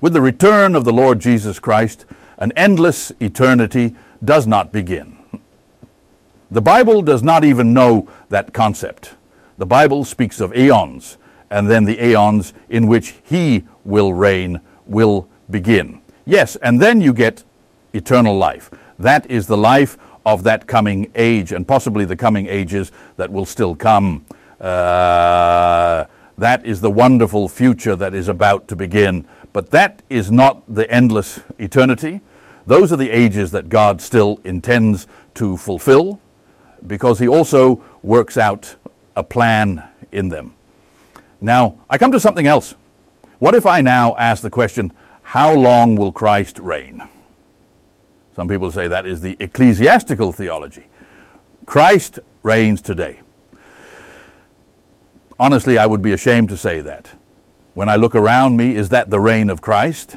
With 0.00 0.12
the 0.12 0.20
return 0.20 0.74
of 0.76 0.84
the 0.84 0.92
Lord 0.92 1.20
Jesus 1.20 1.58
Christ, 1.58 2.06
an 2.38 2.52
endless 2.56 3.12
eternity 3.20 3.96
does 4.24 4.46
not 4.46 4.72
begin. 4.72 5.16
The 6.50 6.62
Bible 6.62 7.02
does 7.02 7.22
not 7.22 7.44
even 7.44 7.74
know 7.74 8.08
that 8.30 8.54
concept. 8.54 9.14
The 9.58 9.66
Bible 9.66 10.04
speaks 10.04 10.40
of 10.40 10.56
aeons, 10.56 11.18
and 11.50 11.68
then 11.68 11.84
the 11.84 12.02
aeons 12.02 12.54
in 12.68 12.86
which 12.86 13.16
He 13.24 13.64
will 13.84 14.14
reign 14.14 14.60
will 14.86 15.28
begin. 15.50 16.00
Yes, 16.24 16.56
and 16.56 16.80
then 16.80 17.00
you 17.00 17.12
get 17.12 17.44
eternal 17.92 18.36
life. 18.36 18.70
That 18.98 19.30
is 19.30 19.46
the 19.46 19.56
life 19.56 19.98
of 20.24 20.42
that 20.44 20.66
coming 20.66 21.10
age, 21.14 21.52
and 21.52 21.66
possibly 21.66 22.04
the 22.04 22.16
coming 22.16 22.46
ages 22.46 22.92
that 23.16 23.30
will 23.32 23.46
still 23.46 23.74
come. 23.74 24.24
Uh, 24.60 26.04
that 26.38 26.64
is 26.64 26.80
the 26.80 26.90
wonderful 26.90 27.48
future 27.48 27.96
that 27.96 28.14
is 28.14 28.28
about 28.28 28.68
to 28.68 28.76
begin. 28.76 29.26
But 29.52 29.70
that 29.70 30.02
is 30.08 30.30
not 30.30 30.62
the 30.72 30.88
endless 30.90 31.40
eternity. 31.58 32.20
Those 32.64 32.92
are 32.92 32.96
the 32.96 33.10
ages 33.10 33.50
that 33.50 33.68
God 33.68 34.00
still 34.00 34.40
intends 34.44 35.08
to 35.34 35.56
fulfill 35.56 36.20
because 36.86 37.18
He 37.18 37.26
also 37.26 37.82
works 38.02 38.38
out 38.38 38.76
a 39.16 39.24
plan 39.24 39.82
in 40.12 40.28
them. 40.28 40.54
Now, 41.40 41.78
I 41.90 41.98
come 41.98 42.12
to 42.12 42.20
something 42.20 42.46
else. 42.46 42.74
What 43.40 43.54
if 43.56 43.66
I 43.66 43.80
now 43.80 44.16
ask 44.16 44.42
the 44.42 44.50
question, 44.50 44.92
how 45.22 45.52
long 45.52 45.96
will 45.96 46.12
Christ 46.12 46.58
reign? 46.60 47.02
Some 48.36 48.48
people 48.48 48.70
say 48.70 48.86
that 48.86 49.06
is 49.06 49.20
the 49.20 49.36
ecclesiastical 49.40 50.32
theology. 50.32 50.86
Christ 51.66 52.20
reigns 52.44 52.80
today 52.80 53.20
honestly, 55.38 55.78
I 55.78 55.86
would 55.86 56.02
be 56.02 56.12
ashamed 56.12 56.48
to 56.50 56.56
say 56.56 56.80
that. 56.80 57.10
When 57.74 57.88
I 57.88 57.96
look 57.96 58.14
around 58.14 58.56
me, 58.56 58.74
is 58.74 58.88
that 58.88 59.10
the 59.10 59.20
reign 59.20 59.50
of 59.50 59.60
Christ? 59.60 60.16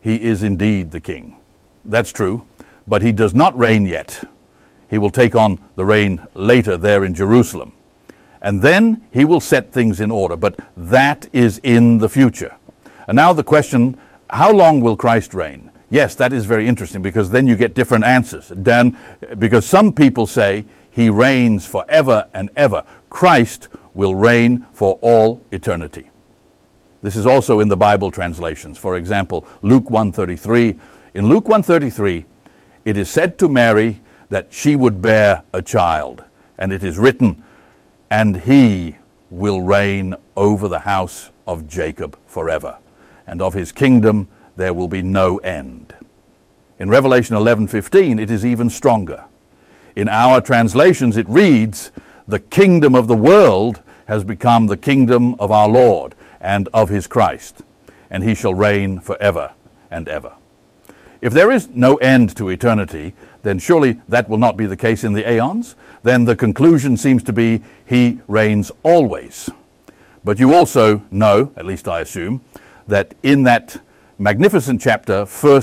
He 0.00 0.22
is 0.22 0.42
indeed 0.42 0.90
the 0.90 1.00
king. 1.00 1.36
That's 1.84 2.12
true, 2.12 2.46
but 2.86 3.02
he 3.02 3.12
does 3.12 3.34
not 3.34 3.58
reign 3.58 3.86
yet. 3.86 4.28
He 4.90 4.98
will 4.98 5.10
take 5.10 5.34
on 5.34 5.58
the 5.76 5.84
reign 5.84 6.26
later 6.34 6.76
there 6.76 7.04
in 7.04 7.14
Jerusalem. 7.14 7.72
And 8.42 8.60
then 8.60 9.02
he 9.10 9.24
will 9.24 9.40
set 9.40 9.72
things 9.72 10.00
in 10.00 10.10
order, 10.10 10.36
but 10.36 10.58
that 10.76 11.28
is 11.32 11.58
in 11.62 11.98
the 11.98 12.08
future. 12.08 12.54
And 13.08 13.16
now 13.16 13.32
the 13.32 13.42
question 13.42 13.98
how 14.30 14.52
long 14.52 14.80
will 14.80 14.96
Christ 14.96 15.32
reign? 15.32 15.70
Yes, 15.90 16.14
that 16.16 16.32
is 16.32 16.44
very 16.44 16.66
interesting 16.66 17.02
because 17.02 17.30
then 17.30 17.46
you 17.46 17.56
get 17.56 17.74
different 17.74 18.04
answers. 18.04 18.48
Dan, 18.48 18.98
because 19.38 19.64
some 19.64 19.92
people 19.92 20.26
say 20.26 20.64
he 20.90 21.08
reigns 21.08 21.66
forever 21.66 22.28
and 22.34 22.50
ever. 22.56 22.84
Christ 23.10 23.68
will 23.94 24.14
reign 24.14 24.66
for 24.72 24.98
all 25.00 25.40
eternity. 25.50 26.10
This 27.02 27.16
is 27.16 27.26
also 27.26 27.60
in 27.60 27.68
the 27.68 27.76
Bible 27.76 28.10
translations. 28.10 28.78
For 28.78 28.96
example, 28.96 29.46
Luke 29.62 29.90
133. 29.90 30.78
In 31.14 31.28
Luke 31.28 31.48
133, 31.48 32.24
it 32.84 32.96
is 32.96 33.08
said 33.08 33.38
to 33.38 33.48
Mary 33.48 34.00
that 34.30 34.48
she 34.50 34.74
would 34.74 35.00
bear 35.00 35.42
a 35.52 35.62
child, 35.62 36.24
and 36.58 36.72
it 36.72 36.82
is 36.82 36.98
written, 36.98 37.42
and 38.10 38.38
he 38.38 38.96
will 39.30 39.60
reign 39.60 40.14
over 40.36 40.66
the 40.66 40.80
house 40.80 41.30
of 41.46 41.68
Jacob 41.68 42.18
forever, 42.26 42.78
and 43.26 43.40
of 43.40 43.54
his 43.54 43.70
kingdom 43.70 44.28
there 44.56 44.74
will 44.74 44.88
be 44.88 45.02
no 45.02 45.38
end. 45.38 45.94
In 46.78 46.88
Revelation 46.88 47.36
11:15 47.36 48.18
it 48.18 48.30
is 48.30 48.44
even 48.44 48.70
stronger. 48.70 49.24
In 49.94 50.08
our 50.08 50.40
translations 50.40 51.16
it 51.16 51.28
reads, 51.28 51.92
the 52.26 52.40
kingdom 52.40 52.94
of 52.94 53.06
the 53.06 53.16
world 53.16 53.82
has 54.06 54.24
become 54.24 54.66
the 54.66 54.76
kingdom 54.76 55.34
of 55.34 55.50
our 55.50 55.68
Lord 55.68 56.14
and 56.40 56.68
of 56.74 56.88
his 56.88 57.06
Christ, 57.06 57.62
and 58.10 58.22
he 58.22 58.34
shall 58.34 58.54
reign 58.54 59.00
forever 59.00 59.52
and 59.90 60.08
ever. 60.08 60.34
If 61.20 61.32
there 61.32 61.50
is 61.50 61.68
no 61.68 61.96
end 61.96 62.36
to 62.36 62.50
eternity, 62.50 63.14
then 63.42 63.58
surely 63.58 64.00
that 64.08 64.28
will 64.28 64.38
not 64.38 64.56
be 64.56 64.66
the 64.66 64.76
case 64.76 65.04
in 65.04 65.14
the 65.14 65.30
aeons. 65.30 65.74
Then 66.02 66.26
the 66.26 66.36
conclusion 66.36 66.96
seems 66.98 67.22
to 67.22 67.32
be 67.32 67.62
he 67.86 68.20
reigns 68.28 68.70
always. 68.82 69.48
But 70.22 70.38
you 70.38 70.52
also 70.52 71.02
know, 71.10 71.52
at 71.56 71.64
least 71.64 71.88
I 71.88 72.00
assume, 72.00 72.42
that 72.88 73.14
in 73.22 73.44
that 73.44 73.80
magnificent 74.18 74.80
chapter, 74.80 75.24
1 75.24 75.62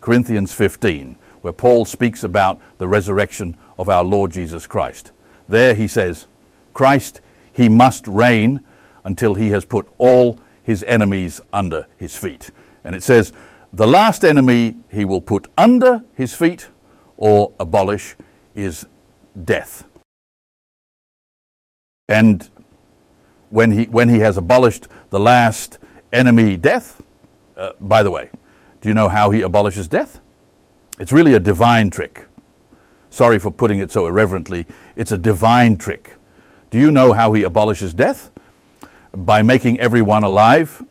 Corinthians 0.00 0.52
15, 0.52 1.16
where 1.42 1.52
Paul 1.52 1.84
speaks 1.84 2.24
about 2.24 2.60
the 2.78 2.88
resurrection 2.88 3.56
of 3.78 3.88
our 3.88 4.02
Lord 4.02 4.32
Jesus 4.32 4.66
Christ, 4.66 5.12
there 5.48 5.74
he 5.74 5.86
says, 5.86 6.26
Christ 6.74 7.20
he 7.58 7.68
must 7.68 8.06
reign 8.06 8.60
until 9.02 9.34
he 9.34 9.50
has 9.50 9.64
put 9.64 9.88
all 9.98 10.38
his 10.62 10.84
enemies 10.84 11.40
under 11.52 11.88
his 11.96 12.16
feet. 12.16 12.52
And 12.84 12.94
it 12.94 13.02
says, 13.02 13.32
the 13.72 13.86
last 13.86 14.24
enemy 14.24 14.76
he 14.88 15.04
will 15.04 15.20
put 15.20 15.48
under 15.58 16.04
his 16.14 16.32
feet 16.32 16.68
or 17.16 17.52
abolish 17.58 18.14
is 18.54 18.86
death. 19.44 19.84
And 22.08 22.48
when 23.50 23.72
he, 23.72 23.84
when 23.86 24.08
he 24.08 24.20
has 24.20 24.36
abolished 24.36 24.86
the 25.10 25.18
last 25.18 25.78
enemy, 26.12 26.56
death, 26.56 27.02
uh, 27.56 27.72
by 27.80 28.04
the 28.04 28.12
way, 28.12 28.30
do 28.80 28.88
you 28.88 28.94
know 28.94 29.08
how 29.08 29.32
he 29.32 29.42
abolishes 29.42 29.88
death? 29.88 30.20
It's 31.00 31.10
really 31.10 31.34
a 31.34 31.40
divine 31.40 31.90
trick. 31.90 32.28
Sorry 33.10 33.40
for 33.40 33.50
putting 33.50 33.80
it 33.80 33.90
so 33.90 34.06
irreverently. 34.06 34.64
It's 34.94 35.10
a 35.10 35.18
divine 35.18 35.76
trick. 35.76 36.17
Do 36.70 36.78
you 36.78 36.90
know 36.90 37.12
how 37.14 37.32
he 37.32 37.44
abolishes 37.44 37.94
death? 37.94 38.30
By 39.14 39.42
making 39.42 39.80
everyone 39.80 40.22
alive, 40.22 40.84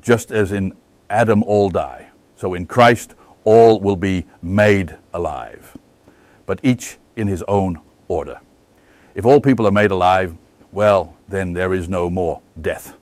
just 0.00 0.30
as 0.30 0.52
in 0.52 0.74
Adam 1.10 1.42
all 1.42 1.70
die. 1.70 2.08
So 2.36 2.54
in 2.54 2.66
Christ, 2.66 3.14
all 3.42 3.80
will 3.80 3.96
be 3.96 4.26
made 4.42 4.96
alive, 5.12 5.76
but 6.46 6.60
each 6.62 6.98
in 7.16 7.26
his 7.26 7.42
own 7.48 7.80
order. 8.08 8.40
If 9.14 9.24
all 9.24 9.40
people 9.40 9.66
are 9.66 9.72
made 9.72 9.90
alive, 9.90 10.34
well, 10.72 11.16
then 11.28 11.52
there 11.52 11.74
is 11.74 11.88
no 11.88 12.08
more 12.10 12.40
death. 12.60 12.94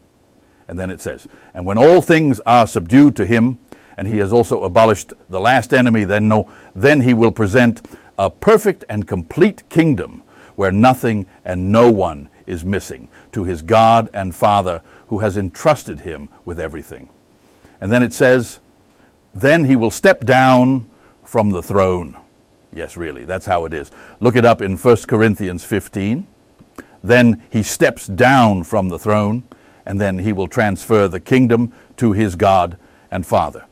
And 0.69 0.79
then 0.79 0.91
it 0.91 1.01
says, 1.01 1.27
And 1.55 1.67
when 1.67 1.79
all 1.79 2.01
things 2.01 2.41
are 2.41 2.67
subdued 2.67 3.15
to 3.17 3.27
him, 3.27 3.59
and 3.97 4.09
he 4.09 4.19
has 4.19 4.33
also 4.33 4.65
abolished 4.65 5.13
the 5.29 5.41
last 5.41 5.75
enemy, 5.75 6.05
then, 6.05 6.29
no, 6.29 6.51
then 6.75 7.03
he 7.03 7.15
will 7.15 7.33
present 7.33 7.87
a 8.19 8.31
perfect 8.31 8.85
and 8.89 9.07
complete 9.07 9.69
kingdom 9.69 10.23
where 10.57 10.73
nothing 10.73 11.27
and 11.45 11.73
no 11.73 11.91
one 11.91 12.29
is 12.47 12.65
missing, 12.65 13.09
to 13.33 13.45
his 13.45 13.63
God 13.63 14.09
and 14.13 14.35
Father 14.35 14.83
who 15.09 15.19
has 15.19 15.37
entrusted 15.37 16.01
him 16.01 16.29
with 16.45 16.59
everything. 16.59 17.09
And 17.81 17.93
then 17.93 18.03
it 18.03 18.13
says, 18.13 18.61
Then 19.35 19.65
he 19.65 19.77
will 19.77 19.91
step 19.91 20.25
down 20.25 20.89
from 21.25 21.51
the 21.51 21.63
throne. 21.63 22.17
Yes, 22.73 22.97
really, 22.97 23.25
that's 23.25 23.47
how 23.47 23.65
it 23.65 23.75
is. 23.75 23.91
Look 24.21 24.37
it 24.37 24.45
up 24.45 24.63
in 24.63 24.77
1 24.77 24.97
Corinthians 25.07 25.65
15. 25.65 26.27
Then 27.05 27.43
he 27.51 27.63
steps 27.63 28.07
down 28.07 28.65
from 28.65 28.89
the 28.89 28.99
throne, 28.99 29.43
and 29.85 30.01
then 30.01 30.19
he 30.19 30.33
will 30.33 30.49
transfer 30.49 31.09
the 31.09 31.21
kingdom 31.21 31.73
to 31.97 32.13
his 32.13 32.37
God 32.37 32.79
and 33.11 33.27
Father. 33.27 33.67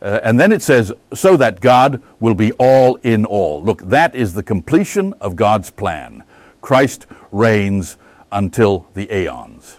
Uh, 0.00 0.20
and 0.22 0.38
then 0.38 0.52
it 0.52 0.62
says, 0.62 0.92
so 1.12 1.36
that 1.36 1.60
God 1.60 2.02
will 2.20 2.34
be 2.34 2.52
all 2.52 2.96
in 2.96 3.24
all. 3.24 3.62
Look, 3.62 3.82
that 3.88 4.14
is 4.14 4.34
the 4.34 4.42
completion 4.42 5.12
of 5.14 5.34
God's 5.34 5.70
plan. 5.70 6.22
Christ 6.60 7.06
reigns 7.32 7.96
until 8.30 8.86
the 8.94 9.12
aeons. 9.12 9.78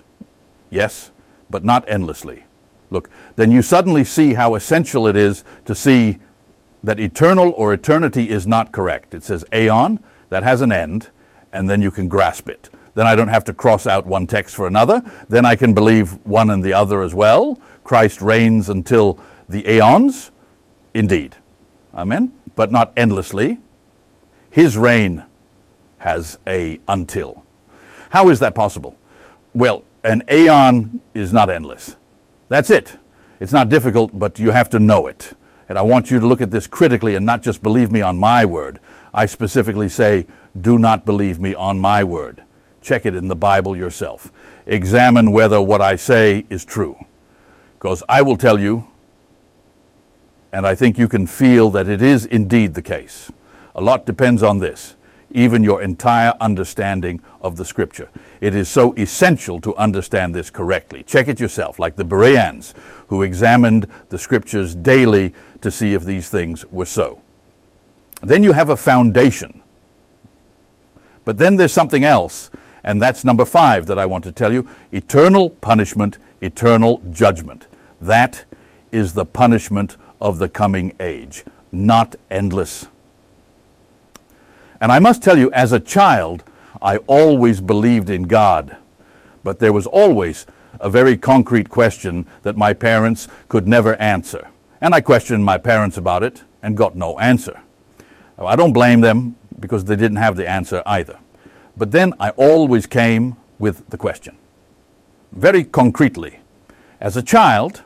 Yes, 0.69 1.11
but 1.49 1.63
not 1.63 1.87
endlessly. 1.87 2.45
Look, 2.89 3.09
then 3.35 3.51
you 3.51 3.61
suddenly 3.61 4.03
see 4.03 4.33
how 4.33 4.55
essential 4.55 5.07
it 5.07 5.15
is 5.15 5.43
to 5.65 5.75
see 5.75 6.17
that 6.83 6.99
eternal 6.99 7.51
or 7.51 7.73
eternity 7.73 8.29
is 8.29 8.47
not 8.47 8.71
correct. 8.71 9.13
It 9.13 9.23
says 9.23 9.45
aeon, 9.53 9.99
that 10.29 10.43
has 10.43 10.61
an 10.61 10.71
end, 10.71 11.09
and 11.51 11.69
then 11.69 11.81
you 11.81 11.91
can 11.91 12.07
grasp 12.07 12.49
it. 12.49 12.69
Then 12.95 13.07
I 13.07 13.15
don't 13.15 13.27
have 13.27 13.45
to 13.45 13.53
cross 13.53 13.87
out 13.87 14.05
one 14.05 14.27
text 14.27 14.55
for 14.55 14.67
another. 14.67 15.01
Then 15.29 15.45
I 15.45 15.55
can 15.55 15.73
believe 15.73 16.13
one 16.25 16.49
and 16.49 16.63
the 16.63 16.73
other 16.73 17.01
as 17.01 17.13
well. 17.13 17.59
Christ 17.83 18.21
reigns 18.21 18.69
until 18.69 19.19
the 19.49 19.69
aeons, 19.69 20.31
indeed. 20.93 21.35
Amen? 21.93 22.31
But 22.55 22.71
not 22.71 22.93
endlessly. 22.95 23.57
His 24.51 24.77
reign 24.77 25.25
has 25.97 26.37
a 26.47 26.79
until. 26.87 27.43
How 28.11 28.29
is 28.29 28.39
that 28.39 28.55
possible? 28.55 28.95
Well, 29.53 29.83
an 30.03 30.23
aeon 30.29 31.01
is 31.13 31.33
not 31.33 31.49
endless. 31.49 31.95
That's 32.47 32.69
it. 32.69 32.97
It's 33.39 33.51
not 33.51 33.69
difficult, 33.69 34.17
but 34.17 34.39
you 34.39 34.51
have 34.51 34.69
to 34.69 34.79
know 34.79 35.07
it. 35.07 35.33
And 35.67 35.77
I 35.77 35.81
want 35.81 36.09
you 36.09 36.19
to 36.19 36.25
look 36.25 36.41
at 36.41 36.51
this 36.51 36.67
critically 36.67 37.15
and 37.15 37.25
not 37.25 37.41
just 37.41 37.61
believe 37.61 37.91
me 37.91 38.01
on 38.01 38.17
my 38.17 38.45
word. 38.45 38.79
I 39.13 39.25
specifically 39.25 39.89
say, 39.89 40.25
do 40.59 40.79
not 40.79 41.05
believe 41.05 41.39
me 41.39 41.53
on 41.53 41.79
my 41.79 42.03
word. 42.03 42.43
Check 42.81 43.05
it 43.05 43.15
in 43.15 43.27
the 43.27 43.35
Bible 43.35 43.75
yourself. 43.75 44.31
Examine 44.65 45.31
whether 45.31 45.61
what 45.61 45.81
I 45.81 45.95
say 45.95 46.45
is 46.49 46.65
true. 46.65 46.97
Because 47.73 48.03
I 48.09 48.21
will 48.21 48.37
tell 48.37 48.59
you, 48.59 48.87
and 50.51 50.65
I 50.65 50.75
think 50.75 50.97
you 50.97 51.07
can 51.07 51.27
feel 51.27 51.69
that 51.71 51.87
it 51.87 52.01
is 52.01 52.25
indeed 52.25 52.73
the 52.73 52.81
case. 52.81 53.31
A 53.75 53.81
lot 53.81 54.05
depends 54.05 54.41
on 54.43 54.59
this, 54.59 54.95
even 55.31 55.63
your 55.63 55.81
entire 55.81 56.33
understanding 56.41 57.21
of 57.41 57.55
the 57.55 57.65
Scripture. 57.65 58.09
It 58.41 58.55
is 58.55 58.67
so 58.67 58.93
essential 58.93 59.61
to 59.61 59.75
understand 59.75 60.33
this 60.33 60.49
correctly. 60.49 61.03
Check 61.03 61.27
it 61.27 61.39
yourself, 61.39 61.77
like 61.77 61.95
the 61.95 62.03
Bereans, 62.03 62.73
who 63.07 63.21
examined 63.21 63.87
the 64.09 64.17
Scriptures 64.17 64.75
daily 64.75 65.33
to 65.61 65.69
see 65.69 65.93
if 65.93 66.03
these 66.03 66.29
things 66.29 66.65
were 66.67 66.85
so. 66.85 67.21
Then 68.21 68.43
you 68.43 68.53
have 68.53 68.69
a 68.69 68.77
foundation. 68.77 69.61
But 71.25 71.37
then 71.37 71.57
there's 71.57 71.73
something 71.73 72.03
else, 72.03 72.49
and 72.83 73.01
that's 73.01 73.23
number 73.23 73.45
five 73.45 73.85
that 73.85 73.99
I 73.99 74.05
want 74.05 74.23
to 74.23 74.31
tell 74.31 74.51
you 74.51 74.67
eternal 74.91 75.51
punishment, 75.51 76.17
eternal 76.41 77.01
judgment. 77.11 77.67
That 78.01 78.45
is 78.91 79.13
the 79.13 79.25
punishment 79.25 79.95
of 80.21 80.39
the 80.39 80.49
coming 80.49 80.93
age, 80.99 81.43
not 81.71 82.15
endless. 82.29 82.87
And 84.81 84.91
I 84.91 84.99
must 84.99 85.21
tell 85.23 85.37
you, 85.37 85.51
as 85.51 85.71
a 85.71 85.79
child, 85.79 86.43
I 86.81 86.97
always 87.07 87.61
believed 87.61 88.09
in 88.09 88.23
God, 88.23 88.77
but 89.43 89.59
there 89.59 89.73
was 89.73 89.85
always 89.85 90.45
a 90.79 90.89
very 90.89 91.17
concrete 91.17 91.69
question 91.69 92.25
that 92.43 92.55
my 92.55 92.73
parents 92.73 93.27
could 93.49 93.67
never 93.67 93.95
answer. 93.95 94.47
And 94.81 94.95
I 94.95 95.01
questioned 95.01 95.43
my 95.43 95.57
parents 95.57 95.97
about 95.97 96.23
it 96.23 96.43
and 96.61 96.77
got 96.77 96.95
no 96.95 97.19
answer. 97.19 97.59
I 98.37 98.55
don't 98.55 98.71
blame 98.71 99.01
them 99.01 99.35
because 99.59 99.83
they 99.83 99.97
didn't 99.97 100.17
have 100.17 100.37
the 100.37 100.47
answer 100.47 100.81
either. 100.85 101.19
But 101.75 101.91
then 101.91 102.13
I 102.19 102.29
always 102.31 102.85
came 102.85 103.35
with 103.57 103.89
the 103.89 103.97
question. 103.97 104.37
Very 105.33 105.65
concretely. 105.65 106.39
As 107.01 107.17
a 107.17 107.21
child, 107.21 107.83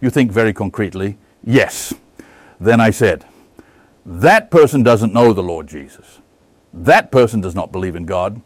you 0.00 0.10
think 0.10 0.30
very 0.30 0.52
concretely, 0.52 1.16
yes. 1.48 1.94
Then 2.60 2.80
I 2.80 2.90
said, 2.90 3.24
that 4.04 4.50
person 4.50 4.82
doesn't 4.82 5.12
know 5.12 5.32
the 5.32 5.42
Lord 5.42 5.66
Jesus. 5.66 6.20
That 6.72 7.10
person 7.10 7.40
does 7.40 7.54
not 7.54 7.72
believe 7.72 7.96
in 7.96 8.06
God. 8.06 8.40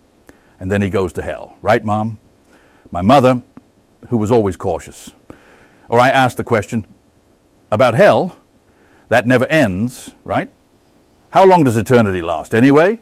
And 0.59 0.71
then 0.71 0.81
he 0.81 0.91
goes 0.91 1.13
to 1.15 1.23
hell. 1.23 1.57
Right, 1.61 1.85
Mom? 1.85 2.19
My 2.91 3.03
mother, 3.03 3.43
who 4.09 4.17
was 4.17 4.31
always 4.31 4.57
cautious. 4.57 5.11
Or 5.89 5.99
I 5.99 6.09
asked 6.11 6.37
the 6.37 6.45
question, 6.45 6.87
about 7.71 7.95
hell, 7.95 8.37
that 9.09 9.27
never 9.27 9.47
ends, 9.47 10.13
right? 10.25 10.51
How 11.31 11.45
long 11.45 11.65
does 11.65 11.77
eternity 11.77 12.23
last 12.23 12.55
anyway? 12.55 13.01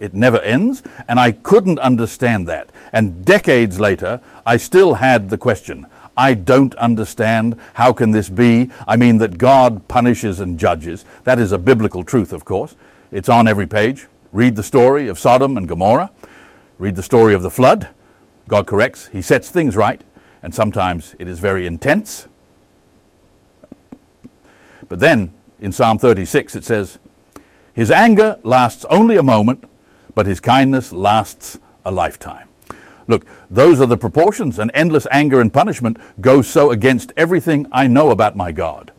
It 0.00 0.14
never 0.14 0.40
ends. 0.40 0.82
And 1.06 1.20
I 1.20 1.32
couldn't 1.32 1.78
understand 1.78 2.48
that. 2.48 2.70
And 2.92 3.24
decades 3.24 3.78
later, 3.78 4.20
I 4.46 4.56
still 4.56 4.94
had 4.94 5.30
the 5.30 5.38
question. 5.38 5.86
I 6.22 6.34
don't 6.34 6.72
understand. 6.76 7.56
How 7.74 7.92
can 7.92 8.12
this 8.12 8.28
be? 8.28 8.70
I 8.86 8.94
mean, 8.94 9.18
that 9.18 9.38
God 9.38 9.88
punishes 9.88 10.38
and 10.38 10.56
judges. 10.56 11.04
That 11.24 11.40
is 11.40 11.50
a 11.50 11.58
biblical 11.58 12.04
truth, 12.04 12.32
of 12.32 12.44
course. 12.44 12.76
It's 13.10 13.28
on 13.28 13.48
every 13.48 13.66
page. 13.66 14.06
Read 14.30 14.54
the 14.54 14.62
story 14.62 15.08
of 15.08 15.18
Sodom 15.18 15.56
and 15.56 15.66
Gomorrah. 15.66 16.12
Read 16.78 16.94
the 16.94 17.02
story 17.02 17.34
of 17.34 17.42
the 17.42 17.50
flood. 17.50 17.88
God 18.46 18.68
corrects, 18.68 19.08
He 19.08 19.20
sets 19.20 19.50
things 19.50 19.74
right, 19.74 20.00
and 20.44 20.54
sometimes 20.54 21.16
it 21.18 21.26
is 21.26 21.40
very 21.40 21.66
intense. 21.66 22.28
But 24.88 25.00
then 25.00 25.32
in 25.60 25.72
Psalm 25.72 25.98
36 25.98 26.54
it 26.54 26.64
says, 26.64 27.00
His 27.74 27.90
anger 27.90 28.38
lasts 28.44 28.84
only 28.88 29.16
a 29.16 29.24
moment, 29.24 29.64
but 30.14 30.26
his 30.26 30.38
kindness 30.38 30.92
lasts 30.92 31.58
a 31.84 31.90
lifetime. 31.90 32.46
Look, 33.06 33.26
those 33.50 33.80
are 33.80 33.86
the 33.86 33.96
proportions, 33.96 34.58
and 34.58 34.70
endless 34.74 35.06
anger 35.10 35.40
and 35.40 35.52
punishment 35.52 35.98
go 36.20 36.42
so 36.42 36.70
against 36.70 37.12
everything 37.16 37.66
I 37.72 37.86
know 37.86 38.10
about 38.10 38.36
my 38.36 38.52
God. 38.52 38.92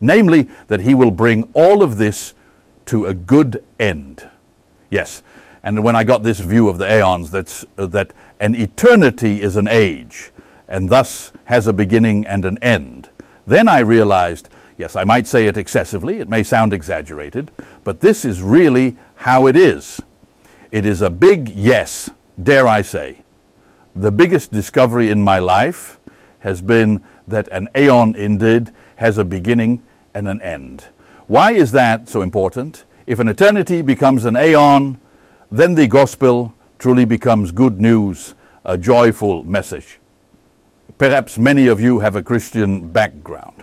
Namely, 0.00 0.48
that 0.68 0.80
he 0.80 0.94
will 0.94 1.10
bring 1.10 1.48
all 1.52 1.82
of 1.82 1.98
this 1.98 2.34
to 2.86 3.06
a 3.06 3.14
good 3.14 3.62
end. 3.78 4.28
Yes, 4.90 5.22
and 5.62 5.84
when 5.84 5.94
I 5.94 6.04
got 6.04 6.22
this 6.22 6.40
view 6.40 6.68
of 6.68 6.78
the 6.78 6.92
aeons, 6.92 7.30
that's, 7.30 7.64
uh, 7.78 7.86
that 7.86 8.12
an 8.40 8.54
eternity 8.54 9.40
is 9.40 9.56
an 9.56 9.68
age, 9.68 10.32
and 10.68 10.90
thus 10.90 11.32
has 11.44 11.66
a 11.66 11.72
beginning 11.72 12.26
and 12.26 12.44
an 12.44 12.58
end, 12.58 13.08
then 13.46 13.68
I 13.68 13.80
realized, 13.80 14.48
yes, 14.76 14.96
I 14.96 15.04
might 15.04 15.26
say 15.26 15.46
it 15.46 15.56
excessively, 15.56 16.18
it 16.18 16.28
may 16.28 16.42
sound 16.42 16.72
exaggerated, 16.72 17.50
but 17.84 18.00
this 18.00 18.24
is 18.24 18.42
really 18.42 18.96
how 19.16 19.46
it 19.46 19.56
is. 19.56 20.00
It 20.72 20.86
is 20.86 21.02
a 21.02 21.10
big 21.10 21.50
yes, 21.50 22.08
dare 22.42 22.66
I 22.66 22.80
say. 22.80 23.18
The 23.94 24.10
biggest 24.10 24.50
discovery 24.50 25.10
in 25.10 25.20
my 25.20 25.38
life 25.38 26.00
has 26.38 26.62
been 26.62 27.04
that 27.28 27.46
an 27.48 27.68
aeon 27.76 28.16
indeed 28.16 28.72
has 28.96 29.18
a 29.18 29.24
beginning 29.24 29.82
and 30.14 30.26
an 30.26 30.40
end. 30.40 30.86
Why 31.26 31.52
is 31.52 31.72
that 31.72 32.08
so 32.08 32.22
important? 32.22 32.84
If 33.06 33.18
an 33.18 33.28
eternity 33.28 33.82
becomes 33.82 34.24
an 34.24 34.34
aeon, 34.34 34.98
then 35.50 35.74
the 35.74 35.86
gospel 35.86 36.54
truly 36.78 37.04
becomes 37.04 37.52
good 37.52 37.78
news, 37.78 38.34
a 38.64 38.78
joyful 38.78 39.44
message. 39.44 39.98
Perhaps 40.96 41.36
many 41.36 41.66
of 41.66 41.82
you 41.82 41.98
have 41.98 42.16
a 42.16 42.22
Christian 42.22 42.88
background. 42.88 43.62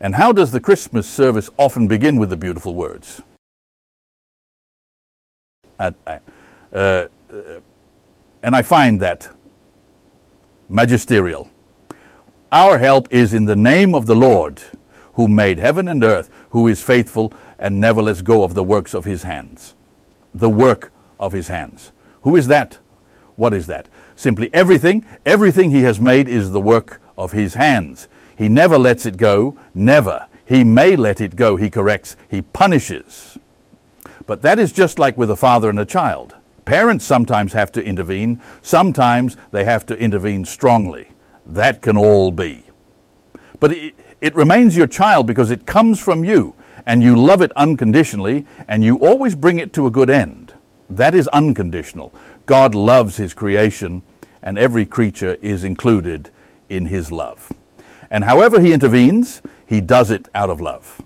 And 0.00 0.16
how 0.16 0.32
does 0.32 0.50
the 0.50 0.60
Christmas 0.60 1.08
service 1.08 1.48
often 1.56 1.88
begin 1.88 2.18
with 2.18 2.28
the 2.28 2.36
beautiful 2.36 2.74
words? 2.74 3.22
Uh, 5.82 6.00
uh, 6.72 7.06
and 8.42 8.54
I 8.54 8.62
find 8.62 9.00
that 9.00 9.28
magisterial. 10.68 11.50
Our 12.52 12.78
help 12.78 13.12
is 13.12 13.34
in 13.34 13.46
the 13.46 13.56
name 13.56 13.94
of 13.94 14.06
the 14.06 14.14
Lord, 14.14 14.62
who 15.14 15.26
made 15.26 15.58
heaven 15.58 15.88
and 15.88 16.04
earth, 16.04 16.30
who 16.50 16.68
is 16.68 16.82
faithful 16.82 17.32
and 17.58 17.80
never 17.80 18.02
lets 18.02 18.22
go 18.22 18.44
of 18.44 18.54
the 18.54 18.62
works 18.62 18.94
of 18.94 19.04
his 19.04 19.22
hands. 19.22 19.74
The 20.34 20.50
work 20.50 20.92
of 21.18 21.32
his 21.32 21.48
hands. 21.48 21.92
Who 22.22 22.36
is 22.36 22.46
that? 22.48 22.78
What 23.36 23.52
is 23.52 23.66
that? 23.66 23.88
Simply 24.14 24.52
everything, 24.52 25.04
everything 25.26 25.70
he 25.70 25.82
has 25.82 26.00
made 26.00 26.28
is 26.28 26.52
the 26.52 26.60
work 26.60 27.00
of 27.16 27.32
his 27.32 27.54
hands. 27.54 28.08
He 28.36 28.48
never 28.48 28.78
lets 28.78 29.06
it 29.06 29.16
go, 29.16 29.56
never. 29.74 30.26
He 30.44 30.64
may 30.64 30.96
let 30.96 31.20
it 31.20 31.36
go, 31.36 31.56
he 31.56 31.70
corrects, 31.70 32.16
he 32.28 32.42
punishes. 32.42 33.38
But 34.26 34.42
that 34.42 34.58
is 34.58 34.72
just 34.72 34.98
like 34.98 35.16
with 35.16 35.30
a 35.30 35.36
father 35.36 35.70
and 35.70 35.80
a 35.80 35.84
child. 35.84 36.34
Parents 36.64 37.04
sometimes 37.04 37.52
have 37.54 37.72
to 37.72 37.82
intervene, 37.82 38.40
sometimes 38.62 39.36
they 39.50 39.64
have 39.64 39.84
to 39.86 39.98
intervene 39.98 40.44
strongly. 40.44 41.08
That 41.44 41.82
can 41.82 41.96
all 41.96 42.30
be. 42.30 42.64
But 43.58 43.72
it, 43.72 43.94
it 44.20 44.34
remains 44.36 44.76
your 44.76 44.86
child 44.86 45.26
because 45.26 45.50
it 45.50 45.66
comes 45.66 45.98
from 45.98 46.24
you, 46.24 46.54
and 46.86 47.02
you 47.02 47.16
love 47.16 47.42
it 47.42 47.52
unconditionally, 47.56 48.46
and 48.68 48.84
you 48.84 48.96
always 48.96 49.34
bring 49.34 49.58
it 49.58 49.72
to 49.72 49.86
a 49.86 49.90
good 49.90 50.08
end. 50.08 50.54
That 50.88 51.14
is 51.14 51.26
unconditional. 51.28 52.14
God 52.46 52.74
loves 52.74 53.16
his 53.16 53.34
creation, 53.34 54.02
and 54.42 54.58
every 54.58 54.86
creature 54.86 55.34
is 55.42 55.64
included 55.64 56.30
in 56.68 56.86
his 56.86 57.10
love. 57.10 57.52
And 58.10 58.24
however 58.24 58.60
he 58.60 58.72
intervenes, 58.72 59.42
he 59.66 59.80
does 59.80 60.10
it 60.10 60.28
out 60.34 60.50
of 60.50 60.60
love. 60.60 61.02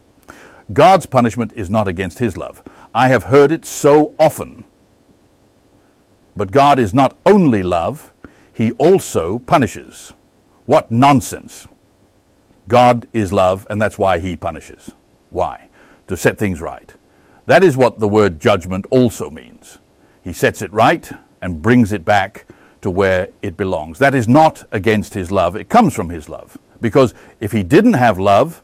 God's 0.72 1.06
punishment 1.06 1.52
is 1.54 1.70
not 1.70 1.86
against 1.86 2.18
his 2.18 2.36
love. 2.36 2.62
I 2.96 3.08
have 3.08 3.24
heard 3.24 3.52
it 3.52 3.66
so 3.66 4.14
often. 4.18 4.64
But 6.34 6.50
God 6.50 6.78
is 6.78 6.94
not 6.94 7.14
only 7.26 7.62
love, 7.62 8.10
he 8.54 8.72
also 8.72 9.40
punishes. 9.40 10.14
What 10.64 10.90
nonsense. 10.90 11.68
God 12.68 13.06
is 13.12 13.34
love, 13.34 13.66
and 13.68 13.82
that's 13.82 13.98
why 13.98 14.18
he 14.18 14.34
punishes. 14.34 14.92
Why? 15.28 15.68
To 16.06 16.16
set 16.16 16.38
things 16.38 16.62
right. 16.62 16.94
That 17.44 17.62
is 17.62 17.76
what 17.76 17.98
the 17.98 18.08
word 18.08 18.40
judgment 18.40 18.86
also 18.88 19.28
means. 19.28 19.76
He 20.24 20.32
sets 20.32 20.62
it 20.62 20.72
right 20.72 21.12
and 21.42 21.60
brings 21.60 21.92
it 21.92 22.02
back 22.02 22.46
to 22.80 22.90
where 22.90 23.28
it 23.42 23.58
belongs. 23.58 23.98
That 23.98 24.14
is 24.14 24.26
not 24.26 24.64
against 24.72 25.12
his 25.12 25.30
love, 25.30 25.54
it 25.54 25.68
comes 25.68 25.92
from 25.92 26.08
his 26.08 26.30
love. 26.30 26.56
Because 26.80 27.12
if 27.40 27.52
he 27.52 27.62
didn't 27.62 27.92
have 27.92 28.18
love, 28.18 28.62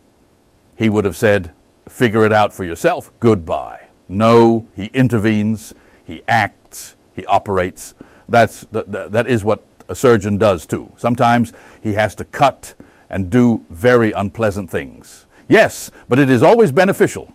he 0.75 0.88
would 0.88 1.05
have 1.05 1.18
said, 1.18 1.53
figure 1.87 2.25
it 2.25 2.33
out 2.33 2.55
for 2.55 2.64
yourself, 2.64 3.12
goodbye. 3.21 3.82
No, 4.12 4.66
he 4.77 4.87
intervenes, 4.92 5.75
he 6.05 6.22
acts, 6.29 6.96
he 7.14 7.25
operates. 7.27 7.94
That's, 8.29 8.62
that, 8.72 9.12
that 9.12 9.27
is 9.27 9.44
what 9.44 9.64
a 9.88 9.94
surgeon 9.94 10.38
does 10.38 10.66
too. 10.66 10.92
Sometimes 10.96 11.53
he 11.83 11.94
has 11.94 12.14
to 12.16 12.25
cut 12.25 12.75
and 13.11 13.31
do 13.31 13.64
very 13.70 14.12
unpleasant 14.12 14.70
things. 14.70 15.27
Yes, 15.48 15.90
but 16.09 16.18
it 16.18 16.31
is 16.31 16.42
always 16.42 16.72
beneficial. 16.72 17.35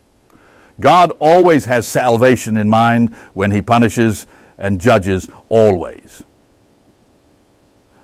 God 0.80 1.12
always 1.20 1.66
has 1.66 1.88
salvation 1.88 2.58
in 2.58 2.70
mind 2.70 3.14
when 3.34 3.52
he 3.52 3.62
punishes 3.62 4.28
and 4.58 4.80
judges 4.80 5.30
always. 5.50 6.24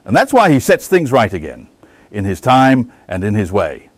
And 0.05 0.15
that's 0.15 0.33
why 0.33 0.51
he 0.51 0.59
sets 0.59 0.87
things 0.87 1.11
right 1.11 1.33
again 1.33 1.67
in 2.11 2.25
his 2.25 2.41
time 2.41 2.91
and 3.07 3.23
in 3.23 3.33
his 3.33 3.51
way. 3.51 3.89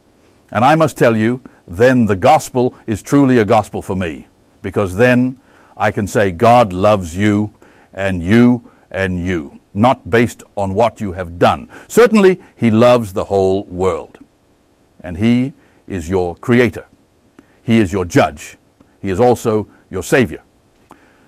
And 0.52 0.64
I 0.64 0.76
must 0.76 0.98
tell 0.98 1.18
you, 1.18 1.42
then 1.68 2.06
the 2.06 2.16
gospel 2.16 2.76
is 2.86 3.02
truly 3.02 3.40
a 3.40 3.46
gospel 3.46 3.82
for 3.82 3.96
me, 3.96 4.28
because 4.66 4.96
then 4.96 5.40
I 5.78 5.92
can 5.92 6.08
say 6.08 6.32
God 6.32 6.74
loves 6.74 7.16
you 7.16 7.54
and 7.94 8.24
you 8.24 8.72
and 8.90 9.24
you, 9.24 9.60
not 9.76 10.10
based 10.10 10.42
on 10.58 10.74
what 10.74 11.00
you 11.00 11.12
have 11.12 11.38
done. 11.38 11.70
Certainly, 11.88 12.42
he 12.56 12.72
loves 12.72 13.14
the 13.14 13.26
whole 13.26 13.66
world, 13.66 14.18
and 15.02 15.18
he 15.18 15.54
is 15.88 16.10
your 16.10 16.36
creator. 16.38 16.88
He 17.62 17.78
is 17.78 17.94
your 17.94 18.06
judge. 18.06 18.58
He 19.04 19.12
is 19.12 19.20
also 19.20 19.68
your 19.92 20.02
savior. 20.02 20.42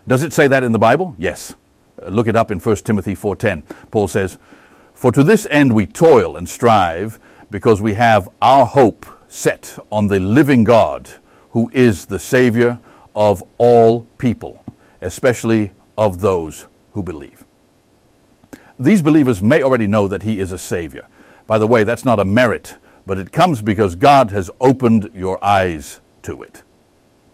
Does 0.08 0.24
it 0.24 0.34
say 0.34 0.48
that 0.48 0.64
in 0.64 0.72
the 0.72 0.80
Bible? 0.80 1.14
Yes. 1.20 1.54
Uh, 2.02 2.10
look 2.10 2.28
it 2.28 2.36
up 2.36 2.50
in 2.50 2.60
1 2.60 2.76
Timothy 2.78 3.14
4:10. 3.14 3.62
Paul 3.92 4.08
says, 4.08 4.40
"For 4.96 5.12
to 5.12 5.24
this 5.24 5.46
end 5.52 5.74
we 5.74 5.86
toil 5.86 6.38
and 6.38 6.50
strive, 6.50 7.20
because 7.52 7.84
we 7.84 7.94
have 7.94 8.30
our 8.42 8.66
hope 8.66 9.06
set 9.28 9.78
on 9.92 10.08
the 10.08 10.20
living 10.20 10.64
God, 10.64 11.08
who 11.52 11.70
is 11.72 12.08
the 12.08 12.18
savior 12.18 12.80
of 13.18 13.44
all 13.58 14.08
people, 14.18 14.64
especially 15.02 15.72
of 15.98 16.22
those 16.22 16.68
who 16.94 17.04
believe." 17.04 17.44
These 18.80 19.02
believers 19.02 19.42
may 19.42 19.64
already 19.64 19.88
know 19.88 20.08
that 20.08 20.24
he 20.24 20.40
is 20.40 20.52
a 20.52 20.58
savior. 20.58 21.08
By 21.48 21.58
the 21.58 21.68
way, 21.68 21.84
that's 21.84 22.06
not 22.06 22.20
a 22.20 22.26
merit, 22.26 22.76
but 23.08 23.18
it 23.18 23.32
comes 23.32 23.62
because 23.62 23.96
God 23.96 24.32
has 24.32 24.52
opened 24.62 25.10
your 25.16 25.44
eyes 25.44 26.00
to 26.22 26.44
it. 26.44 26.62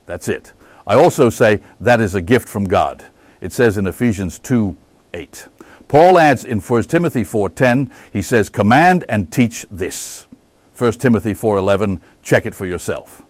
That's 0.05 0.27
it. 0.27 0.53
I 0.87 0.95
also 0.95 1.29
say 1.29 1.59
that 1.81 1.99
is 1.99 2.15
a 2.15 2.21
gift 2.21 2.47
from 2.47 2.65
God. 2.65 3.03
It 3.41 3.51
says 3.51 3.77
in 3.77 3.87
Ephesians 3.87 4.39
2 4.39 4.77
8. 5.13 5.47
Paul 5.87 6.17
adds 6.17 6.45
in 6.45 6.59
1 6.59 6.89
Timothy 6.89 7.23
4:10, 7.23 7.91
he 8.11 8.21
says, 8.21 8.49
"Command 8.49 9.03
and 9.09 9.31
teach 9.31 9.65
this." 9.69 10.27
1 10.73 10.99
Timothy 10.99 11.33
4:11, 11.33 11.99
check 12.21 12.45
it 12.45 12.55
for 12.55 12.65
yourself. 12.65 13.21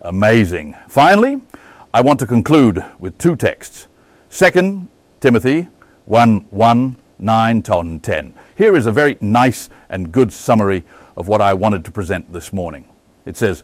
Amazing. 0.00 0.74
Finally, 0.88 1.40
I 1.94 2.00
want 2.00 2.18
to 2.18 2.26
conclude 2.26 2.84
with 2.98 3.16
two 3.18 3.36
texts. 3.36 3.86
2 4.30 4.88
Timothy 5.20 5.68
1 6.06 6.46
1, 6.50 6.96
9, 7.20 7.62
10. 7.62 8.34
Here 8.56 8.74
is 8.74 8.86
a 8.86 8.90
very 8.90 9.16
nice 9.20 9.70
and 9.88 10.10
good 10.10 10.32
summary 10.32 10.82
of 11.16 11.28
what 11.28 11.40
I 11.40 11.54
wanted 11.54 11.84
to 11.84 11.92
present 11.92 12.32
this 12.32 12.52
morning. 12.52 12.88
It 13.24 13.36
says, 13.36 13.62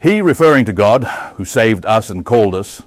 he, 0.00 0.22
referring 0.22 0.64
to 0.66 0.72
God, 0.72 1.02
who 1.38 1.44
saved 1.44 1.84
us 1.86 2.08
and 2.08 2.24
called 2.24 2.54
us, 2.54 2.82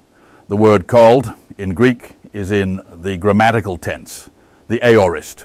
the 0.48 0.56
word 0.56 0.86
called 0.86 1.34
in 1.58 1.74
Greek 1.74 2.12
is 2.32 2.50
in 2.50 2.80
the 2.90 3.18
grammatical 3.18 3.76
tense, 3.76 4.30
the 4.68 4.82
aorist. 4.82 5.44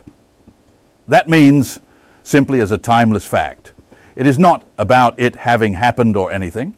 That 1.10 1.28
means 1.28 1.82
simply 2.24 2.62
as 2.62 2.72
a 2.72 2.78
timeless 2.78 3.26
fact. 3.26 3.74
It 4.16 4.26
is 4.26 4.40
not 4.40 4.64
about 4.78 5.20
it 5.20 5.36
having 5.36 5.74
happened 5.74 6.16
or 6.16 6.32
anything. 6.32 6.78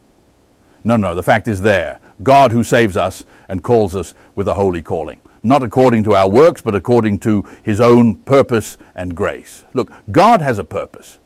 No, 0.82 0.96
no, 0.96 1.14
the 1.14 1.22
fact 1.22 1.46
is 1.46 1.60
there. 1.60 2.00
God 2.22 2.52
who 2.52 2.64
saves 2.64 2.96
us 2.96 3.24
and 3.48 3.62
calls 3.62 3.94
us 3.94 4.14
with 4.34 4.48
a 4.48 4.54
holy 4.54 4.82
calling. 4.82 5.20
Not 5.42 5.62
according 5.62 6.04
to 6.04 6.14
our 6.14 6.28
works, 6.28 6.62
but 6.62 6.74
according 6.74 7.18
to 7.20 7.44
his 7.62 7.80
own 7.80 8.16
purpose 8.16 8.78
and 8.94 9.14
grace. 9.14 9.64
Look, 9.74 9.90
God 10.10 10.40
has 10.40 10.58
a 10.58 10.64
purpose. 10.64 11.18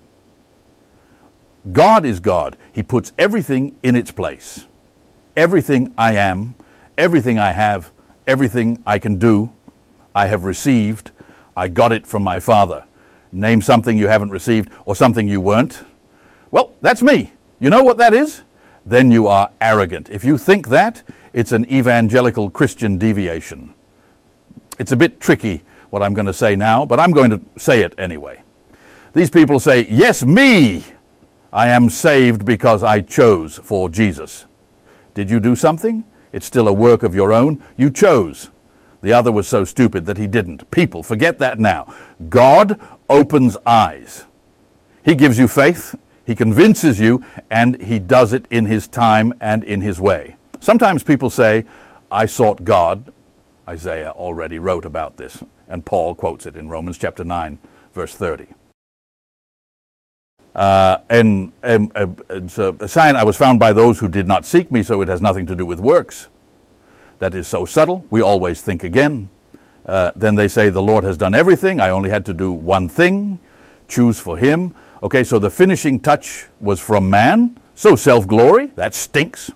God 1.72 2.06
is 2.06 2.20
God. 2.20 2.56
He 2.72 2.82
puts 2.82 3.12
everything 3.18 3.76
in 3.82 3.96
its 3.96 4.10
place. 4.10 4.66
Everything 5.36 5.92
I 5.98 6.14
am, 6.14 6.54
everything 6.96 7.38
I 7.38 7.52
have, 7.52 7.90
everything 8.26 8.82
I 8.86 8.98
can 8.98 9.18
do, 9.18 9.52
I 10.14 10.28
have 10.28 10.44
received. 10.44 11.10
I 11.56 11.68
got 11.68 11.92
it 11.92 12.06
from 12.06 12.22
my 12.22 12.40
Father. 12.40 12.84
Name 13.32 13.60
something 13.60 13.98
you 13.98 14.08
haven't 14.08 14.30
received 14.30 14.70
or 14.86 14.96
something 14.96 15.28
you 15.28 15.40
weren't. 15.40 15.82
Well, 16.50 16.72
that's 16.80 17.02
me. 17.02 17.32
You 17.58 17.68
know 17.68 17.82
what 17.82 17.98
that 17.98 18.14
is? 18.14 18.42
Then 18.86 19.10
you 19.10 19.26
are 19.26 19.50
arrogant. 19.60 20.08
If 20.10 20.24
you 20.24 20.38
think 20.38 20.68
that, 20.68 21.02
it's 21.32 21.52
an 21.52 21.70
evangelical 21.70 22.48
Christian 22.48 22.96
deviation. 22.96 23.74
It's 24.78 24.92
a 24.92 24.96
bit 24.96 25.20
tricky 25.20 25.62
what 25.90 26.02
I'm 26.02 26.14
going 26.14 26.26
to 26.26 26.32
say 26.32 26.56
now, 26.56 26.86
but 26.86 27.00
I'm 27.00 27.10
going 27.10 27.30
to 27.30 27.40
say 27.58 27.82
it 27.82 27.94
anyway. 27.98 28.42
These 29.12 29.30
people 29.30 29.58
say, 29.58 29.86
Yes, 29.90 30.24
me. 30.24 30.84
I 31.52 31.68
am 31.68 31.88
saved 31.88 32.44
because 32.44 32.82
I 32.82 33.00
chose 33.00 33.58
for 33.58 33.88
Jesus. 33.88 34.44
Did 35.14 35.30
you 35.30 35.40
do 35.40 35.56
something? 35.56 36.04
It's 36.32 36.44
still 36.44 36.68
a 36.68 36.72
work 36.72 37.02
of 37.02 37.14
your 37.14 37.32
own. 37.32 37.62
You 37.78 37.90
chose. 37.90 38.50
The 39.00 39.12
other 39.12 39.32
was 39.32 39.48
so 39.48 39.64
stupid 39.64 40.04
that 40.06 40.18
he 40.18 40.26
didn't. 40.26 40.70
People, 40.70 41.02
forget 41.02 41.38
that 41.38 41.58
now. 41.58 41.94
God 42.28 42.78
opens 43.08 43.56
eyes. 43.64 44.26
He 45.02 45.14
gives 45.14 45.38
you 45.38 45.48
faith, 45.48 45.94
He 46.26 46.34
convinces 46.34 46.98
you, 46.98 47.24
and 47.50 47.80
He 47.80 47.98
does 47.98 48.32
it 48.32 48.46
in 48.50 48.66
His 48.66 48.88
time 48.88 49.32
and 49.40 49.62
in 49.62 49.80
His 49.80 50.00
way. 50.00 50.36
Sometimes 50.60 51.02
people 51.02 51.30
say, 51.30 51.64
I 52.10 52.26
sought 52.26 52.64
God. 52.64 53.12
Isaiah 53.68 54.10
already 54.10 54.58
wrote 54.58 54.84
about 54.84 55.16
this, 55.16 55.42
and 55.68 55.84
Paul 55.84 56.14
quotes 56.14 56.46
it 56.46 56.56
in 56.56 56.68
Romans 56.68 56.98
chapter 56.98 57.24
9, 57.24 57.58
verse 57.94 58.14
30. 58.14 58.46
Uh, 60.54 60.98
and, 61.10 61.52
and 61.62 61.92
uh, 61.94 62.72
a 62.80 62.88
sign 62.88 63.14
I 63.14 63.24
was 63.24 63.36
found 63.36 63.60
by 63.60 63.72
those 63.72 63.98
who 63.98 64.08
did 64.08 64.26
not 64.26 64.46
seek 64.46 64.72
me, 64.72 64.82
so 64.82 65.02
it 65.02 65.08
has 65.08 65.20
nothing 65.20 65.46
to 65.46 65.54
do 65.54 65.66
with 65.66 65.78
works. 65.80 66.28
That 67.18 67.34
is 67.34 67.46
so 67.46 67.64
subtle. 67.64 68.04
We 68.10 68.20
always 68.20 68.62
think 68.62 68.82
again. 68.82 69.28
Uh, 69.84 70.12
then 70.16 70.34
they 70.34 70.48
say, 70.48 70.70
The 70.70 70.82
Lord 70.82 71.04
has 71.04 71.16
done 71.16 71.34
everything. 71.34 71.80
I 71.80 71.90
only 71.90 72.10
had 72.10 72.24
to 72.26 72.34
do 72.34 72.52
one 72.52 72.88
thing 72.88 73.38
choose 73.88 74.18
for 74.18 74.36
Him. 74.36 74.74
Okay, 75.02 75.24
so 75.24 75.38
the 75.38 75.50
finishing 75.50 76.00
touch 76.00 76.46
was 76.60 76.80
from 76.80 77.10
man. 77.10 77.58
So 77.74 77.96
self 77.96 78.26
glory, 78.26 78.66
that 78.76 78.94
stinks. 78.94 79.50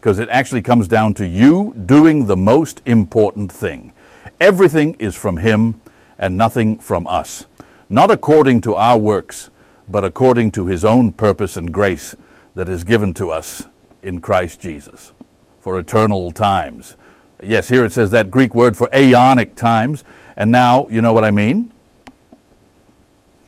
Because 0.00 0.18
it 0.18 0.28
actually 0.28 0.62
comes 0.62 0.88
down 0.88 1.14
to 1.14 1.26
you 1.26 1.74
doing 1.86 2.26
the 2.26 2.36
most 2.36 2.82
important 2.86 3.50
thing. 3.50 3.92
Everything 4.40 4.94
is 4.98 5.14
from 5.16 5.38
Him 5.38 5.80
and 6.18 6.36
nothing 6.36 6.78
from 6.78 7.06
us. 7.06 7.46
Not 7.88 8.10
according 8.10 8.60
to 8.62 8.74
our 8.74 8.98
works 8.98 9.50
but 9.88 10.04
according 10.04 10.50
to 10.52 10.66
his 10.66 10.84
own 10.84 11.12
purpose 11.12 11.56
and 11.56 11.72
grace 11.72 12.14
that 12.54 12.68
is 12.68 12.84
given 12.84 13.14
to 13.14 13.30
us 13.30 13.64
in 14.02 14.20
Christ 14.20 14.60
Jesus 14.60 15.12
for 15.60 15.78
eternal 15.78 16.30
times. 16.32 16.96
Yes, 17.42 17.68
here 17.68 17.84
it 17.84 17.92
says 17.92 18.10
that 18.12 18.30
Greek 18.30 18.54
word 18.54 18.76
for 18.76 18.88
aeonic 18.88 19.54
times, 19.54 20.04
and 20.36 20.50
now 20.50 20.86
you 20.88 21.02
know 21.02 21.12
what 21.12 21.24
I 21.24 21.30
mean? 21.30 21.72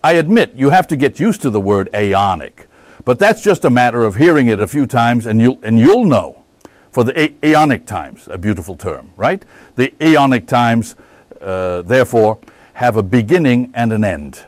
I 0.02 0.12
admit 0.14 0.54
you 0.54 0.70
have 0.70 0.86
to 0.88 0.96
get 0.96 1.18
used 1.18 1.42
to 1.42 1.50
the 1.50 1.60
word 1.60 1.90
aeonic, 1.92 2.66
but 3.04 3.18
that's 3.18 3.42
just 3.42 3.64
a 3.64 3.70
matter 3.70 4.04
of 4.04 4.16
hearing 4.16 4.48
it 4.48 4.60
a 4.60 4.66
few 4.66 4.86
times 4.86 5.26
and 5.26 5.40
you'll, 5.40 5.58
and 5.62 5.78
you'll 5.78 6.04
know. 6.04 6.44
For 6.90 7.04
the 7.04 7.12
aeonic 7.12 7.86
times, 7.86 8.28
a 8.28 8.38
beautiful 8.38 8.74
term, 8.74 9.12
right? 9.16 9.44
The 9.76 9.92
aeonic 10.00 10.46
times, 10.46 10.96
uh, 11.40 11.82
therefore, 11.82 12.38
have 12.74 12.96
a 12.96 13.02
beginning 13.02 13.70
and 13.74 13.92
an 13.92 14.04
end 14.04 14.46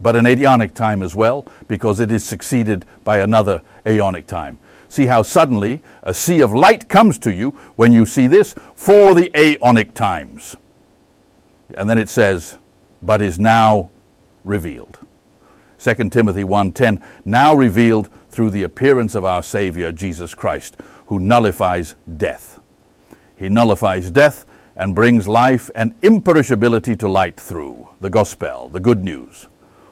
but 0.00 0.16
an 0.16 0.24
aeonic 0.24 0.74
time 0.74 1.02
as 1.02 1.14
well, 1.14 1.46
because 1.68 2.00
it 2.00 2.10
is 2.10 2.24
succeeded 2.24 2.84
by 3.04 3.18
another 3.18 3.62
aeonic 3.84 4.26
time. 4.26 4.58
See 4.88 5.06
how 5.06 5.22
suddenly 5.22 5.82
a 6.02 6.14
sea 6.14 6.40
of 6.40 6.52
light 6.52 6.88
comes 6.88 7.18
to 7.20 7.32
you 7.32 7.50
when 7.76 7.92
you 7.92 8.06
see 8.06 8.26
this 8.26 8.54
for 8.74 9.14
the 9.14 9.30
aeonic 9.30 9.94
times. 9.94 10.56
And 11.76 11.90
then 11.90 11.98
it 11.98 12.08
says, 12.08 12.58
but 13.02 13.20
is 13.20 13.38
now 13.38 13.90
revealed. 14.46 14.98
2 15.78 16.10
Timothy 16.10 16.44
1:10, 16.44 17.02
now 17.24 17.54
revealed 17.54 18.08
through 18.30 18.50
the 18.50 18.62
appearance 18.62 19.14
of 19.14 19.24
our 19.24 19.42
Savior 19.42 19.92
Jesus 19.92 20.34
Christ, 20.34 20.76
who 21.06 21.18
nullifies 21.18 21.94
death. 22.16 22.60
He 23.36 23.48
nullifies 23.48 24.10
death 24.10 24.46
and 24.74 24.94
brings 24.94 25.26
life 25.26 25.70
and 25.74 25.98
imperishability 26.00 26.98
to 26.98 27.08
light 27.08 27.38
through 27.38 27.88
the 28.00 28.10
gospel, 28.10 28.68
the 28.68 28.80
good 28.80 29.02
news. 29.04 29.48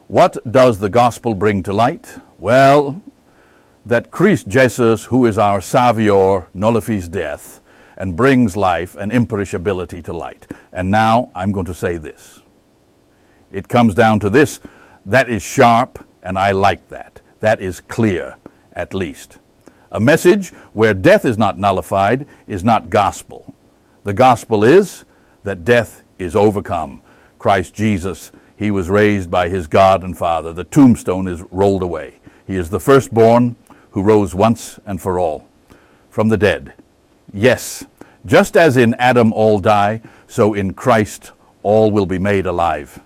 What 0.08 0.36
does 0.50 0.78
the 0.78 0.90
gospel 0.90 1.34
bring 1.34 1.62
to 1.64 1.72
light? 1.72 2.18
Well, 2.38 3.02
that 3.86 4.10
Christ 4.10 4.48
Jesus, 4.48 5.04
who 5.04 5.26
is 5.26 5.38
our 5.38 5.60
Savior, 5.60 6.46
nullifies 6.54 7.08
death 7.08 7.60
and 7.96 8.16
brings 8.16 8.56
life 8.56 8.96
and 8.96 9.12
imperishability 9.12 10.02
to 10.04 10.12
light. 10.12 10.50
And 10.72 10.90
now 10.90 11.30
I'm 11.34 11.52
going 11.52 11.66
to 11.66 11.74
say 11.74 11.96
this. 11.96 12.40
It 13.54 13.68
comes 13.68 13.94
down 13.94 14.20
to 14.20 14.30
this. 14.30 14.60
That 15.06 15.30
is 15.30 15.42
sharp, 15.42 16.04
and 16.22 16.38
I 16.38 16.50
like 16.50 16.88
that. 16.88 17.20
That 17.40 17.60
is 17.60 17.80
clear, 17.80 18.36
at 18.72 18.92
least. 18.92 19.38
A 19.92 20.00
message 20.00 20.48
where 20.72 20.92
death 20.92 21.24
is 21.24 21.38
not 21.38 21.58
nullified 21.58 22.26
is 22.48 22.64
not 22.64 22.90
gospel. 22.90 23.54
The 24.02 24.12
gospel 24.12 24.64
is 24.64 25.04
that 25.44 25.64
death 25.64 26.02
is 26.18 26.34
overcome. 26.34 27.00
Christ 27.38 27.74
Jesus, 27.74 28.32
he 28.56 28.70
was 28.70 28.90
raised 28.90 29.30
by 29.30 29.48
his 29.48 29.66
God 29.68 30.02
and 30.02 30.18
Father. 30.18 30.52
The 30.52 30.64
tombstone 30.64 31.28
is 31.28 31.42
rolled 31.52 31.82
away. 31.82 32.20
He 32.46 32.56
is 32.56 32.70
the 32.70 32.80
firstborn 32.80 33.54
who 33.92 34.02
rose 34.02 34.34
once 34.34 34.80
and 34.84 35.00
for 35.00 35.18
all 35.18 35.46
from 36.10 36.28
the 36.28 36.36
dead. 36.36 36.74
Yes, 37.32 37.84
just 38.24 38.56
as 38.56 38.76
in 38.76 38.94
Adam 38.94 39.32
all 39.32 39.58
die, 39.58 40.00
so 40.26 40.54
in 40.54 40.72
Christ 40.74 41.32
all 41.62 41.90
will 41.90 42.06
be 42.06 42.18
made 42.18 42.46
alive, 42.46 43.00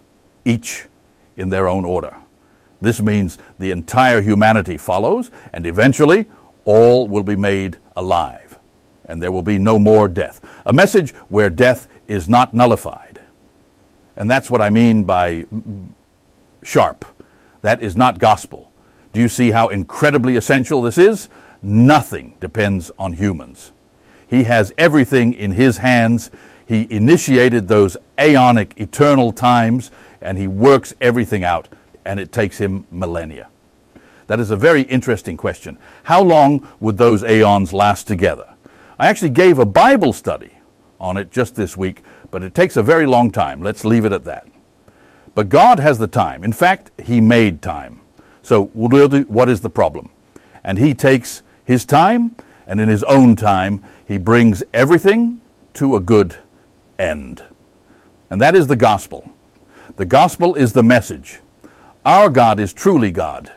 each 0.48 0.86
in 1.36 1.50
their 1.50 1.68
own 1.68 1.84
order. 1.84 2.16
This 2.80 3.00
means 3.00 3.38
the 3.58 3.70
entire 3.70 4.20
humanity 4.20 4.76
follows, 4.76 5.30
and 5.52 5.66
eventually 5.66 6.26
all 6.64 7.08
will 7.08 7.22
be 7.22 7.36
made 7.36 7.76
alive, 7.96 8.58
and 9.04 9.22
there 9.22 9.32
will 9.32 9.42
be 9.42 9.58
no 9.58 9.78
more 9.78 10.08
death. 10.08 10.40
A 10.64 10.72
message 10.72 11.12
where 11.28 11.50
death 11.50 11.88
is 12.06 12.28
not 12.28 12.54
nullified. 12.54 13.20
And 14.16 14.30
that's 14.30 14.50
what 14.50 14.60
I 14.60 14.70
mean 14.70 15.04
by 15.04 15.46
sharp. 16.62 17.04
That 17.62 17.82
is 17.82 17.96
not 17.96 18.18
gospel. 18.18 18.70
Do 19.12 19.20
you 19.20 19.28
see 19.28 19.50
how 19.50 19.68
incredibly 19.68 20.36
essential 20.36 20.82
this 20.82 20.98
is? 20.98 21.28
Nothing 21.62 22.36
depends 22.40 22.90
on 22.98 23.14
humans. 23.14 23.72
He 24.28 24.44
has 24.44 24.72
everything 24.78 25.32
in 25.32 25.52
his 25.52 25.78
hands. 25.78 26.30
He 26.66 26.86
initiated 26.90 27.66
those 27.66 27.96
aeonic, 28.18 28.78
eternal 28.78 29.32
times, 29.32 29.90
and 30.20 30.38
he 30.38 30.46
works 30.46 30.94
everything 31.00 31.44
out, 31.44 31.68
and 32.04 32.18
it 32.18 32.32
takes 32.32 32.58
him 32.58 32.86
millennia. 32.90 33.48
That 34.26 34.40
is 34.40 34.50
a 34.50 34.56
very 34.56 34.82
interesting 34.82 35.36
question. 35.36 35.78
How 36.04 36.22
long 36.22 36.66
would 36.80 36.98
those 36.98 37.22
aeons 37.22 37.72
last 37.72 38.06
together? 38.06 38.54
I 38.98 39.08
actually 39.08 39.30
gave 39.30 39.58
a 39.58 39.64
Bible 39.64 40.12
study 40.12 40.52
on 41.00 41.16
it 41.16 41.30
just 41.30 41.54
this 41.54 41.76
week, 41.76 42.02
but 42.30 42.42
it 42.42 42.54
takes 42.54 42.76
a 42.76 42.82
very 42.82 43.06
long 43.06 43.30
time. 43.30 43.62
Let's 43.62 43.84
leave 43.84 44.04
it 44.04 44.12
at 44.12 44.24
that. 44.24 44.46
But 45.34 45.48
God 45.48 45.78
has 45.78 45.98
the 45.98 46.08
time. 46.08 46.44
In 46.44 46.52
fact, 46.52 46.90
He 47.00 47.20
made 47.20 47.62
time. 47.62 48.00
So, 48.42 48.66
what 48.66 49.48
is 49.48 49.60
the 49.60 49.70
problem? 49.70 50.10
And 50.64 50.78
He 50.78 50.94
takes 50.94 51.42
His 51.64 51.84
time, 51.84 52.34
and 52.66 52.80
in 52.80 52.88
His 52.88 53.04
own 53.04 53.36
time, 53.36 53.82
he 54.08 54.16
brings 54.16 54.62
everything 54.72 55.42
to 55.74 55.94
a 55.94 56.00
good 56.00 56.36
end. 56.98 57.44
And 58.30 58.40
that 58.40 58.54
is 58.54 58.66
the 58.66 58.74
gospel. 58.74 59.30
The 59.98 60.06
gospel 60.06 60.54
is 60.54 60.74
the 60.74 60.84
message. 60.84 61.40
Our 62.04 62.30
God 62.30 62.60
is 62.60 62.72
truly 62.72 63.10
God. 63.10 63.50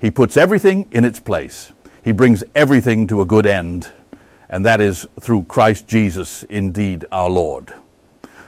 He 0.00 0.10
puts 0.10 0.36
everything 0.36 0.88
in 0.90 1.04
its 1.04 1.20
place. 1.20 1.70
He 2.02 2.10
brings 2.10 2.42
everything 2.56 3.06
to 3.06 3.20
a 3.20 3.24
good 3.24 3.46
end, 3.46 3.92
and 4.48 4.66
that 4.66 4.80
is 4.80 5.06
through 5.20 5.44
Christ 5.44 5.86
Jesus, 5.86 6.42
indeed 6.42 7.04
our 7.12 7.30
Lord. 7.30 7.72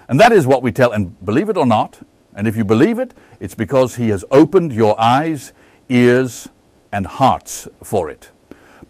And 0.08 0.18
that 0.18 0.32
is 0.32 0.44
what 0.44 0.60
we 0.60 0.72
tell, 0.72 0.90
and 0.90 1.24
believe 1.24 1.48
it 1.48 1.56
or 1.56 1.66
not, 1.66 2.00
and 2.34 2.48
if 2.48 2.56
you 2.56 2.64
believe 2.64 2.98
it, 2.98 3.14
it's 3.38 3.54
because 3.54 3.94
He 3.94 4.08
has 4.08 4.24
opened 4.32 4.72
your 4.72 5.00
eyes, 5.00 5.52
ears, 5.88 6.48
and 6.90 7.06
hearts 7.06 7.68
for 7.80 8.10
it. 8.10 8.32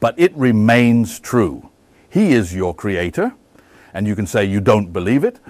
But 0.01 0.19
it 0.19 0.35
remains 0.35 1.21
true. 1.21 1.69
He 2.09 2.33
is 2.33 2.55
your 2.55 2.75
creator, 2.75 3.35
and 3.93 4.07
you 4.07 4.17
can 4.17 4.27
say 4.27 4.47
you 4.47 4.63
don't 4.63 4.95
believe 4.95 5.25
it, 5.25 5.41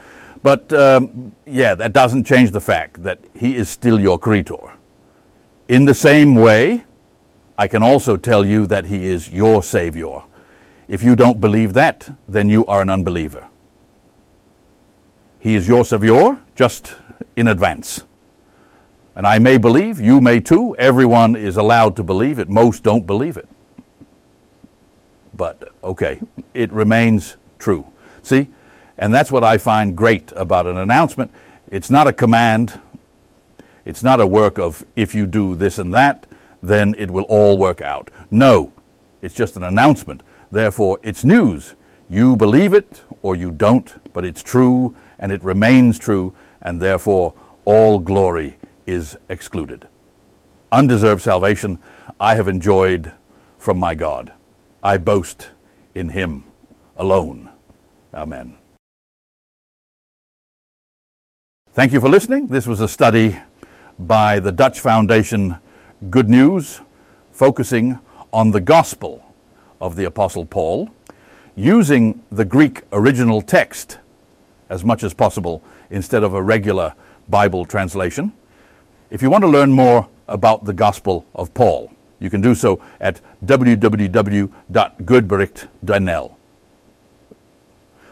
but 0.43 0.73
um, 0.73 1.33
yeah, 1.47 1.75
that 1.75 1.93
doesn't 1.93 2.25
change 2.25 2.51
the 2.51 2.61
fact 2.61 3.03
that 3.03 3.19
He 3.35 3.57
is 3.57 3.69
still 3.69 4.01
your 4.01 4.19
creator. 4.19 4.73
In 5.69 5.85
the 5.85 5.95
same 5.95 6.35
way, 6.35 6.85
I 7.57 7.69
can 7.69 7.83
also 7.83 8.17
tell 8.17 8.45
you 8.47 8.67
that 8.67 8.87
He 8.87 9.07
is 9.07 9.31
your 9.31 9.63
Savior. 9.63 10.23
If 10.87 11.03
you 11.03 11.17
don't 11.17 11.41
believe 11.41 11.75
that, 11.75 12.17
then 12.27 12.49
you 12.49 12.65
are 12.67 12.81
an 12.81 12.89
unbeliever. 12.89 13.47
He 15.41 15.55
is 15.55 15.69
your 15.69 15.85
Savior, 15.85 16.39
just 16.55 16.97
in 17.37 17.49
advance. 17.49 18.05
And 19.15 19.27
I 19.27 19.39
may 19.39 19.59
believe, 19.59 20.01
you 20.01 20.21
may 20.21 20.41
too. 20.41 20.77
Everyone 20.77 21.35
is 21.37 21.57
allowed 21.57 21.97
to 21.97 22.05
believe 22.05 22.39
it. 22.39 22.49
Most 22.49 22.83
don't 22.85 23.07
believe 23.07 23.37
it. 23.37 23.49
But 25.35 25.73
okay, 25.83 26.21
it 26.55 26.73
remains 26.73 27.37
true. 27.59 27.87
See? 28.23 28.49
And 28.99 29.15
that's 29.15 29.31
what 29.31 29.45
I 29.45 29.59
find 29.59 29.97
great 29.97 30.33
about 30.35 30.67
an 30.67 30.77
announcement. 30.77 31.31
It's 31.71 31.91
not 31.91 32.07
a 32.07 32.13
command. 32.13 32.81
It's 33.85 34.03
not 34.03 34.21
a 34.21 34.27
work 34.27 34.59
of 34.59 34.85
if 34.97 35.15
you 35.15 35.27
do 35.27 35.55
this 35.55 35.79
and 35.79 35.95
that, 35.95 36.27
then 36.63 36.95
it 36.99 37.11
will 37.11 37.25
all 37.25 37.57
work 37.57 37.81
out. 37.81 38.11
No, 38.31 38.73
it's 39.23 39.35
just 39.35 39.57
an 39.57 39.63
announcement. 39.63 40.23
Therefore, 40.51 40.99
it's 41.03 41.25
news. 41.25 41.75
You 42.11 42.37
believe 42.37 42.75
it 42.75 43.03
or 43.23 43.37
you 43.37 43.51
don't, 43.51 44.13
but 44.13 44.25
it's 44.25 44.43
true 44.43 44.97
and 45.19 45.33
it 45.33 45.43
remains 45.43 45.99
true, 45.99 46.33
and 46.63 46.81
therefore 46.81 47.35
all 47.65 47.99
glory 47.99 48.57
is 48.87 49.17
excluded. 49.29 49.89
Undeserved 50.71 51.23
salvation 51.23 51.79
I 52.21 52.35
have 52.35 52.49
enjoyed 52.49 53.13
from 53.59 53.79
my 53.79 53.95
God. 53.95 54.33
I 54.83 54.99
boast 54.99 55.49
in 55.95 56.11
him 56.11 56.45
alone. 56.97 57.51
Amen. 58.15 58.58
Thank 61.79 61.93
you 61.93 62.01
for 62.01 62.09
listening. 62.09 62.49
This 62.49 62.67
was 62.67 62.81
a 62.81 62.89
study 62.89 63.39
by 64.01 64.41
the 64.41 64.51
Dutch 64.51 64.81
Foundation 64.81 65.59
Good 66.11 66.29
News, 66.29 66.81
focusing 67.31 68.01
on 68.33 68.51
the 68.51 68.61
gospel 68.61 69.25
of 69.81 69.95
the 69.95 70.05
Apostle 70.05 70.45
Paul, 70.45 70.91
using 71.55 72.21
the 72.33 72.45
Greek 72.45 72.83
original 72.91 73.41
text 73.41 73.99
as 74.69 74.85
much 74.85 75.05
as 75.05 75.15
possible 75.15 75.63
instead 75.89 76.25
of 76.25 76.35
a 76.35 76.43
regular 76.43 76.95
Bible 77.29 77.65
translation. 77.65 78.33
If 79.11 79.23
you 79.23 79.31
want 79.31 79.43
to 79.43 79.49
learn 79.49 79.71
more 79.71 80.09
about 80.27 80.65
the 80.65 80.73
gospel 80.73 81.27
of 81.37 81.55
Paul, 81.55 81.93
you 82.19 82.29
can 82.29 82.41
do 82.41 82.57
so 82.57 82.83
at 83.01 83.21
www.goedbericht.nl. 83.47 86.35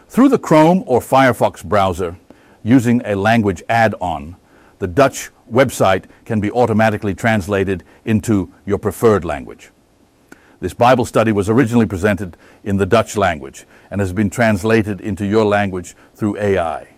Through 0.07 0.29
the 0.29 0.39
Chrome 0.39 0.85
or 0.87 1.01
Firefox 1.01 1.65
browser, 1.65 2.15
using 2.63 3.01
a 3.05 3.15
language 3.15 3.63
add-on, 3.69 4.35
the 4.79 4.87
Dutch 4.87 5.29
website 5.51 6.05
can 6.25 6.39
be 6.39 6.51
automatically 6.51 7.13
translated 7.13 7.83
into 8.05 8.51
your 8.65 8.77
preferred 8.77 9.23
language. 9.23 9.71
This 10.59 10.73
Bible 10.73 11.05
study 11.05 11.31
was 11.31 11.49
originally 11.49 11.85
presented 11.85 12.35
in 12.63 12.77
the 12.77 12.85
Dutch 12.85 13.15
language 13.15 13.65
and 13.91 14.01
has 14.01 14.11
been 14.11 14.29
translated 14.29 14.99
into 15.01 15.25
your 15.25 15.45
language 15.45 15.95
through 16.15 16.37
AI. 16.37 16.96